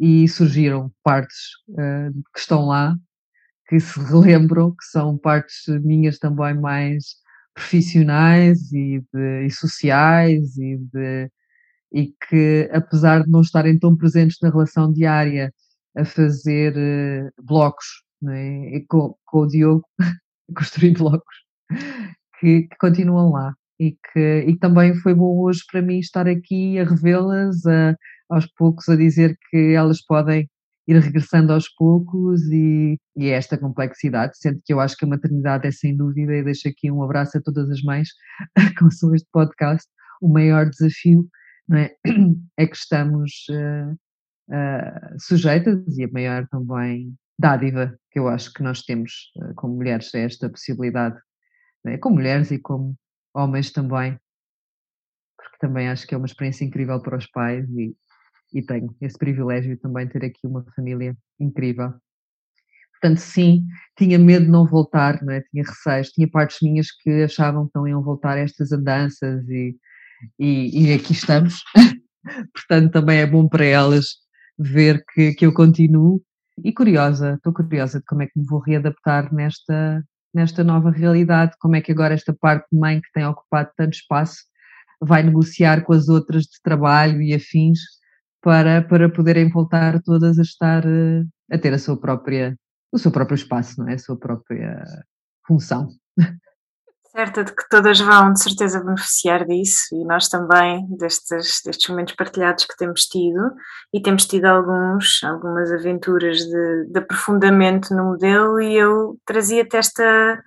e 0.01 0.29
surgiram 0.29 0.93
partes 1.03 1.37
uh, 1.71 2.13
que 2.35 2.41
estão 2.41 2.67
lá, 2.67 2.95
que 3.69 3.81
se 3.81 3.99
relembram, 4.11 4.73
que 4.73 4.85
são 4.85 5.17
partes 5.17 5.67
minhas 5.83 6.19
também 6.19 6.55
mais 6.55 7.17
profissionais 7.55 8.73
e, 8.73 9.03
de, 9.13 9.47
e 9.47 9.51
sociais 9.51 10.57
e, 10.59 10.77
de, 10.77 11.31
e 11.93 12.15
que, 12.29 12.69
apesar 12.73 13.23
de 13.25 13.31
não 13.31 13.41
estarem 13.41 13.79
tão 13.79 13.97
presentes 13.97 14.37
na 14.43 14.51
relação 14.51 14.93
diária, 14.93 15.53
a 15.97 16.05
fazer 16.05 16.75
uh, 16.77 17.43
blocos 17.43 17.87
é? 18.29 18.81
com, 18.89 19.15
com, 19.25 19.39
o 19.39 19.47
Diogo 19.47 19.85
construir 20.57 20.93
blocos 20.93 21.37
que, 22.41 22.63
que, 22.63 22.77
continuam 22.79 23.33
lá 23.33 23.55
e 23.79 23.93
que 24.13 24.45
e 24.47 24.57
também 24.59 24.95
foi 24.95 25.15
bom 25.15 25.39
hoje 25.39 25.61
para 25.71 25.83
mim 25.83 25.99
estar 25.99 26.27
aqui 26.27 26.79
a 26.79 26.85
revê-las 26.85 27.63
aos 28.31 28.47
poucos 28.57 28.89
a 28.89 28.97
dizer 28.97 29.37
que 29.51 29.75
elas 29.75 30.03
podem 30.05 30.49
ir 30.87 30.99
regressando 31.01 31.53
aos 31.53 31.69
poucos 31.69 32.41
e, 32.51 32.99
e 33.17 33.27
é 33.27 33.31
esta 33.31 33.59
complexidade, 33.59 34.39
sendo 34.39 34.61
que 34.65 34.73
eu 34.73 34.81
acho 34.81 34.97
que 34.97 35.05
a 35.05 35.09
maternidade 35.09 35.67
é 35.67 35.73
sem 35.73 35.97
dúvida, 35.97 36.35
e 36.35 36.45
deixo 36.45 36.69
aqui 36.69 36.91
um 36.91 37.03
abraço 37.03 37.37
a 37.37 37.43
todas 37.43 37.69
as 37.71 37.83
mães 37.83 38.09
que 38.79 38.85
ouçam 38.85 39.15
este 39.15 39.29
podcast, 39.33 39.89
o 40.23 40.29
maior 40.29 40.69
desafio 40.71 41.29
é? 41.73 41.97
é? 42.57 42.67
que 42.67 42.77
estamos 42.77 43.47
uh, 43.51 43.93
uh, 43.93 45.19
sujeitas 45.19 45.99
e 45.99 46.05
a 46.05 46.09
maior 46.09 46.47
também 46.49 47.13
dádiva 47.39 47.99
que 48.11 48.19
eu 48.19 48.29
acho 48.29 48.53
que 48.53 48.63
nós 48.63 48.83
temos 48.83 49.31
uh, 49.37 49.55
como 49.55 49.77
mulheres, 49.77 50.13
é 50.15 50.25
esta 50.25 50.49
possibilidade, 50.49 51.17
né? 51.85 51.99
como 51.99 52.17
mulheres 52.17 52.51
e 52.51 52.59
como 52.59 52.97
homens 53.35 53.71
também, 53.71 54.19
porque 55.37 55.59
também 55.61 55.89
acho 55.89 56.07
que 56.07 56.15
é 56.15 56.19
uma 56.19 56.27
experiência 56.27 56.65
incrível 56.65 57.01
para 57.01 57.19
os 57.19 57.27
pais 57.27 57.69
e, 57.71 57.95
e 58.55 58.63
tenho 58.63 58.95
esse 59.01 59.19
privilégio 59.19 59.75
de 59.75 59.81
também 59.81 60.09
ter 60.09 60.25
aqui 60.25 60.47
uma 60.47 60.65
família 60.75 61.17
incrível. 61.39 61.93
Portanto, 62.93 63.19
sim, 63.19 63.67
tinha 63.97 64.19
medo 64.19 64.47
de 64.47 64.51
não 64.51 64.67
voltar, 64.67 65.23
não 65.23 65.35
é? 65.35 65.43
tinha 65.43 65.63
receios, 65.63 66.09
tinha 66.11 66.29
partes 66.29 66.59
minhas 66.63 66.91
que 66.91 67.25
achavam 67.25 67.67
que 67.67 67.73
não 67.75 67.87
iam 67.87 68.03
voltar 68.03 68.39
a 68.39 68.41
estas 68.41 68.73
andanças 68.73 69.47
e, 69.49 69.77
e, 70.39 70.87
e 70.87 70.95
aqui 70.95 71.13
estamos. 71.13 71.63
Portanto, 72.55 72.93
também 72.93 73.21
é 73.21 73.27
bom 73.27 73.47
para 73.47 73.65
elas 73.65 74.17
ver 74.59 75.05
que, 75.13 75.35
que 75.35 75.45
eu 75.45 75.53
continuo 75.53 76.23
e 76.63 76.73
curiosa, 76.73 77.35
estou 77.35 77.53
curiosa 77.53 78.01
de 78.01 78.05
como 78.07 78.23
é 78.23 78.27
que 78.27 78.39
me 78.39 78.47
vou 78.47 78.61
readaptar 78.61 79.33
nesta, 79.33 80.05
nesta 80.35 80.65
nova 80.65 80.91
realidade, 80.91 81.57
como 81.61 81.77
é 81.77 81.81
que 81.81 81.93
agora 81.93 82.15
esta 82.15 82.33
parte 82.33 82.67
de 82.73 82.79
mãe 82.79 83.01
que 83.01 83.13
tem 83.13 83.27
ocupado 83.27 83.71
tanto 83.77 83.95
espaço 83.95 84.37
vai 85.01 85.23
negociar 85.23 85.83
com 85.83 85.93
as 85.93 86.09
outras 86.09 86.45
de 86.45 86.61
trabalho 86.63 87.21
e 87.21 87.35
afins 87.35 87.79
para, 88.43 88.83
para 88.83 89.09
poderem 89.09 89.51
voltar 89.51 90.01
todas 90.03 90.39
a 90.39 90.43
estar 90.43 90.85
eh, 90.87 91.25
a 91.51 91.59
ter 91.59 91.75
a 91.75 91.79
sua 91.79 91.99
própria, 91.99 92.57
o 92.93 92.99
seu 92.99 93.11
próprio 93.11 93.35
espaço, 93.35 93.79
não 93.79 93.89
é? 93.89 93.95
A 93.95 93.99
sua 93.99 94.19
própria 94.19 94.83
função 95.47 95.89
certa 97.17 97.43
de 97.43 97.55
que 97.55 97.67
todas 97.71 97.99
vão 97.99 98.35
de 98.35 98.43
certeza 98.43 98.85
beneficiar 98.85 99.47
disso 99.47 99.87
e 99.95 100.05
nós 100.05 100.29
também 100.29 100.87
destes, 100.99 101.63
destes 101.65 101.89
momentos 101.89 102.15
partilhados 102.15 102.67
que 102.67 102.77
temos 102.77 103.07
tido 103.07 103.55
e 103.91 104.03
temos 104.03 104.27
tido 104.27 104.45
alguns, 104.45 105.25
algumas 105.25 105.73
aventuras 105.73 106.37
de, 106.37 106.93
de 106.93 106.99
aprofundamento 106.99 107.95
no 107.95 108.05
modelo 108.13 108.61
e 108.61 108.77
eu 108.77 109.19
trazia-te 109.25 109.79
esta, 109.79 110.43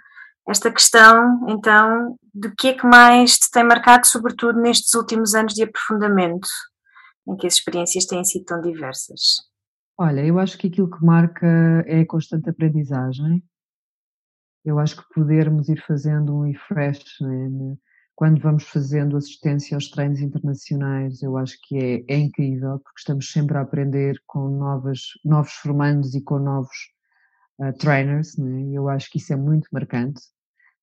esta 0.48 0.72
questão 0.72 1.44
então 1.50 2.16
do 2.32 2.54
que 2.56 2.68
é 2.68 2.74
que 2.74 2.86
mais 2.86 3.40
te 3.40 3.50
tem 3.50 3.64
marcado 3.64 4.06
sobretudo 4.06 4.62
nestes 4.62 4.94
últimos 4.94 5.34
anos 5.34 5.56
de 5.56 5.64
aprofundamento 5.64 6.48
em 7.28 7.36
que 7.36 7.48
as 7.48 7.56
experiências 7.56 8.06
têm 8.06 8.24
sido 8.24 8.46
tão 8.46 8.62
diversas. 8.62 9.50
Olha, 9.98 10.24
eu 10.24 10.38
acho 10.38 10.56
que 10.56 10.68
aquilo 10.68 10.90
que 10.90 11.04
marca 11.04 11.48
é 11.88 12.02
a 12.02 12.06
constante 12.06 12.48
aprendizagem 12.48 13.44
eu 14.70 14.80
acho 14.80 14.98
que 14.98 15.14
podermos 15.14 15.68
ir 15.68 15.84
fazendo 15.86 16.36
um 16.36 16.42
refresh 16.42 17.20
né, 17.22 17.76
quando 18.16 18.42
vamos 18.42 18.64
fazendo 18.64 19.16
assistência 19.16 19.76
aos 19.76 19.90
treinos 19.90 20.20
internacionais, 20.20 21.24
eu 21.24 21.38
acho 21.38 21.58
que 21.64 21.78
é, 21.78 22.04
é 22.14 22.18
incrível, 22.18 22.78
porque 22.80 23.00
estamos 23.00 23.32
sempre 23.32 23.58
a 23.58 23.62
aprender 23.62 24.22
com 24.28 24.50
novas, 24.50 25.00
novos 25.24 25.54
formandos 25.54 26.14
e 26.14 26.22
com 26.22 26.38
novos 26.38 26.76
uh, 27.60 27.72
trainers, 27.78 28.36
né? 28.38 28.72
eu 28.74 28.90
acho 28.90 29.10
que 29.10 29.20
isso 29.20 29.32
é 29.32 29.38
muito 29.38 29.70
marcante. 29.72 30.22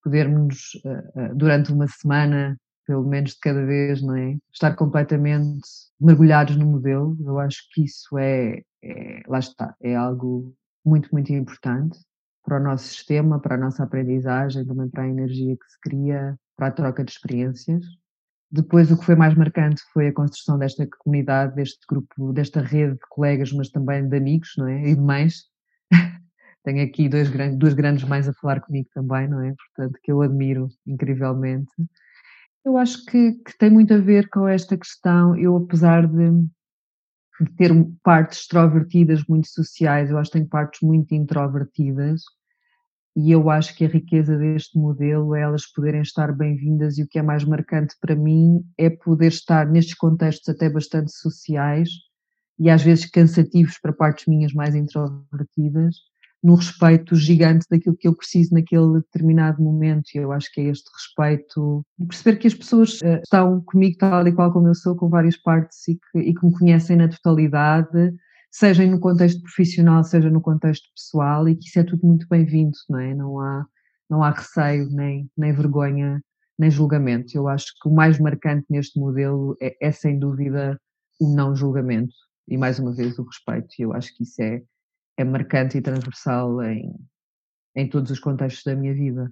Podermos, 0.02 0.80
uh, 0.82 1.20
uh, 1.20 1.34
durante 1.34 1.70
uma 1.74 1.86
semana, 1.88 2.58
pelo 2.86 3.06
menos 3.06 3.32
de 3.32 3.40
cada 3.40 3.66
vez, 3.66 4.00
não 4.00 4.16
é? 4.16 4.38
estar 4.50 4.74
completamente 4.74 5.60
mergulhados 6.00 6.56
no 6.56 6.64
modelo, 6.64 7.18
eu 7.20 7.38
acho 7.38 7.58
que 7.70 7.84
isso 7.84 8.16
é, 8.16 8.62
é 8.82 9.22
lá 9.28 9.40
está, 9.40 9.76
é 9.82 9.94
algo 9.94 10.54
muito, 10.82 11.10
muito 11.12 11.30
importante 11.34 11.98
para 12.46 12.60
o 12.60 12.62
nosso 12.62 12.84
sistema, 12.84 13.40
para 13.40 13.56
a 13.56 13.58
nossa 13.58 13.82
aprendizagem, 13.82 14.64
também 14.64 14.88
para 14.88 15.02
a 15.02 15.08
energia 15.08 15.56
que 15.56 15.66
se 15.68 15.80
cria, 15.80 16.38
para 16.56 16.68
a 16.68 16.70
troca 16.70 17.04
de 17.04 17.10
experiências. 17.10 17.84
Depois, 18.50 18.90
o 18.92 18.96
que 18.96 19.04
foi 19.04 19.16
mais 19.16 19.34
marcante 19.34 19.82
foi 19.92 20.06
a 20.06 20.12
construção 20.12 20.56
desta 20.56 20.86
comunidade, 20.98 21.56
deste 21.56 21.84
grupo, 21.88 22.32
desta 22.32 22.60
rede 22.60 22.92
de 22.94 23.06
colegas, 23.10 23.52
mas 23.52 23.68
também 23.68 24.08
de 24.08 24.16
amigos, 24.16 24.52
não 24.56 24.68
é? 24.68 24.88
E 24.88 24.94
de 24.94 25.00
mães. 25.00 25.46
Tenho 26.64 26.84
aqui 26.84 27.08
dois, 27.08 27.28
duas 27.58 27.74
grandes 27.74 28.04
mães 28.04 28.28
a 28.28 28.32
falar 28.34 28.60
comigo 28.60 28.88
também, 28.94 29.28
não 29.28 29.42
é? 29.42 29.52
Portanto, 29.52 29.98
que 30.00 30.12
eu 30.12 30.22
admiro 30.22 30.68
incrivelmente. 30.86 31.70
Eu 32.64 32.76
acho 32.76 33.04
que, 33.06 33.32
que 33.32 33.58
tem 33.58 33.70
muito 33.70 33.92
a 33.92 33.98
ver 33.98 34.28
com 34.28 34.46
esta 34.46 34.76
questão. 34.76 35.36
Eu, 35.36 35.56
apesar 35.56 36.06
de, 36.06 36.30
de 37.40 37.52
ter 37.56 37.72
partes 38.02 38.40
extrovertidas 38.40 39.24
muito 39.24 39.48
sociais, 39.48 40.10
eu 40.10 40.18
acho 40.18 40.30
que 40.30 40.38
tenho 40.38 40.48
partes 40.48 40.80
muito 40.82 41.14
introvertidas 41.14 42.22
e 43.16 43.32
eu 43.32 43.48
acho 43.48 43.74
que 43.74 43.86
a 43.86 43.88
riqueza 43.88 44.36
deste 44.36 44.78
modelo 44.78 45.34
é 45.34 45.40
elas 45.40 45.64
poderem 45.66 46.02
estar 46.02 46.30
bem-vindas 46.32 46.98
e 46.98 47.02
o 47.02 47.08
que 47.08 47.18
é 47.18 47.22
mais 47.22 47.44
marcante 47.44 47.96
para 47.98 48.14
mim 48.14 48.62
é 48.76 48.90
poder 48.90 49.28
estar 49.28 49.66
nestes 49.66 49.94
contextos 49.94 50.46
até 50.50 50.68
bastante 50.68 51.10
sociais 51.12 51.88
e 52.58 52.68
às 52.68 52.82
vezes 52.82 53.06
cansativos 53.06 53.78
para 53.80 53.94
partes 53.94 54.26
minhas 54.26 54.52
mais 54.52 54.74
introvertidas, 54.74 55.96
num 56.42 56.54
respeito 56.54 57.14
gigante 57.16 57.66
daquilo 57.70 57.96
que 57.96 58.06
eu 58.06 58.14
preciso 58.14 58.52
naquele 58.52 59.00
determinado 59.00 59.62
momento. 59.62 60.10
E 60.14 60.18
eu 60.18 60.30
acho 60.30 60.52
que 60.52 60.60
é 60.60 60.64
este 60.64 60.90
respeito, 60.92 61.84
perceber 62.06 62.36
que 62.36 62.46
as 62.46 62.54
pessoas 62.54 63.00
eh, 63.02 63.20
estão 63.22 63.62
comigo 63.62 63.96
tal 63.98 64.28
e 64.28 64.32
qual 64.32 64.52
como 64.52 64.68
eu 64.68 64.74
sou, 64.74 64.94
com 64.94 65.08
várias 65.08 65.36
partes 65.38 65.88
e 65.88 65.94
que, 65.94 66.18
e 66.18 66.34
que 66.34 66.46
me 66.46 66.52
conhecem 66.52 66.96
na 66.96 67.08
totalidade 67.08 68.14
seja 68.56 68.86
no 68.86 68.98
contexto 68.98 69.42
profissional, 69.42 70.02
seja 70.02 70.30
no 70.30 70.40
contexto 70.40 70.88
pessoal, 70.94 71.46
e 71.46 71.54
que 71.54 71.68
isso 71.68 71.78
é 71.78 71.84
tudo 71.84 72.06
muito 72.06 72.26
bem-vindo, 72.26 72.74
não 72.88 72.98
é? 72.98 73.14
Não 73.14 73.38
há, 73.38 73.66
não 74.08 74.22
há 74.22 74.30
receio, 74.30 74.88
nem, 74.90 75.30
nem 75.36 75.52
vergonha, 75.52 76.22
nem 76.58 76.70
julgamento. 76.70 77.36
Eu 77.36 77.48
acho 77.48 77.66
que 77.78 77.86
o 77.86 77.92
mais 77.92 78.18
marcante 78.18 78.64
neste 78.70 78.98
modelo 78.98 79.54
é, 79.60 79.76
é 79.78 79.92
sem 79.92 80.18
dúvida 80.18 80.80
o 81.20 81.34
não 81.34 81.54
julgamento 81.54 82.14
e, 82.48 82.56
mais 82.56 82.78
uma 82.78 82.94
vez, 82.94 83.18
o 83.18 83.24
respeito. 83.24 83.74
Eu 83.78 83.92
acho 83.92 84.16
que 84.16 84.22
isso 84.22 84.40
é, 84.40 84.62
é 85.18 85.24
marcante 85.24 85.76
e 85.76 85.82
transversal 85.82 86.62
em, 86.62 86.94
em 87.74 87.86
todos 87.86 88.10
os 88.10 88.18
contextos 88.18 88.64
da 88.64 88.74
minha 88.74 88.94
vida. 88.94 89.30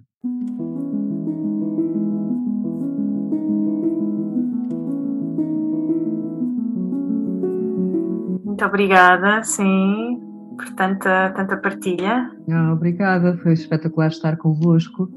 Obrigada, 8.65 9.43
sim, 9.43 10.19
por 10.57 10.69
tanta, 10.71 11.31
tanta 11.31 11.57
partilha. 11.57 12.31
Ah, 12.49 12.73
obrigada, 12.73 13.37
foi 13.37 13.53
espetacular 13.53 14.07
estar 14.07 14.37
convosco. 14.37 15.09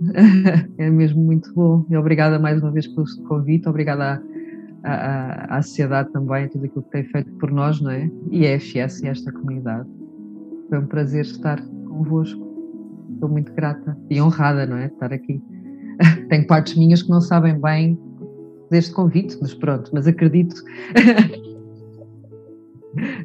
é 0.78 0.90
mesmo 0.90 1.22
muito 1.22 1.52
bom. 1.54 1.86
E 1.88 1.96
obrigada 1.96 2.38
mais 2.38 2.62
uma 2.62 2.70
vez 2.70 2.86
pelo 2.86 3.06
convite, 3.28 3.68
obrigada 3.68 4.22
à, 4.84 4.92
à, 4.92 5.58
à 5.58 5.62
sociedade 5.62 6.12
também, 6.12 6.48
tudo 6.48 6.66
aquilo 6.66 6.82
que 6.82 6.90
tem 6.90 7.04
feito 7.04 7.30
por 7.38 7.50
nós, 7.50 7.80
não 7.80 7.90
é? 7.90 8.10
E 8.30 8.46
a 8.46 8.58
FS 8.58 9.02
e 9.02 9.08
esta 9.08 9.32
comunidade. 9.32 9.88
Foi 10.68 10.78
um 10.78 10.86
prazer 10.86 11.22
estar 11.22 11.60
convosco. 11.88 12.44
estou 13.14 13.28
muito 13.28 13.52
grata 13.54 13.96
e 14.10 14.20
honrada, 14.20 14.66
não 14.66 14.76
é? 14.76 14.88
De 14.88 14.94
estar 14.94 15.12
aqui. 15.12 15.42
Tenho 16.28 16.46
partes 16.46 16.76
minhas 16.76 17.02
que 17.02 17.10
não 17.10 17.20
sabem 17.20 17.58
bem 17.58 17.98
deste 18.70 18.92
convite, 18.92 19.38
mas 19.40 19.54
pronto, 19.54 19.90
mas 19.94 20.06
acredito. 20.06 20.54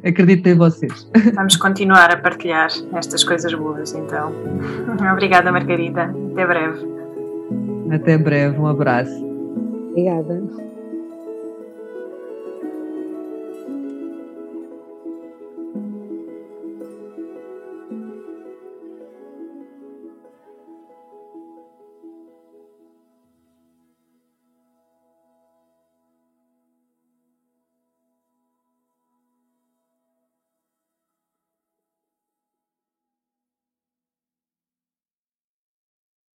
acredito 0.04 0.46
em 0.48 0.54
vocês. 0.54 1.08
Vamos 1.34 1.56
continuar 1.56 2.10
a 2.10 2.16
partilhar 2.16 2.70
estas 2.94 3.24
coisas 3.24 3.52
boas, 3.54 3.94
então. 3.94 4.32
Obrigada, 5.12 5.50
Margarida. 5.52 6.14
Até 6.32 6.46
breve. 6.46 6.92
Até 7.90 8.18
breve, 8.18 8.58
um 8.58 8.66
abraço. 8.66 9.24
Obrigada. 9.90 10.71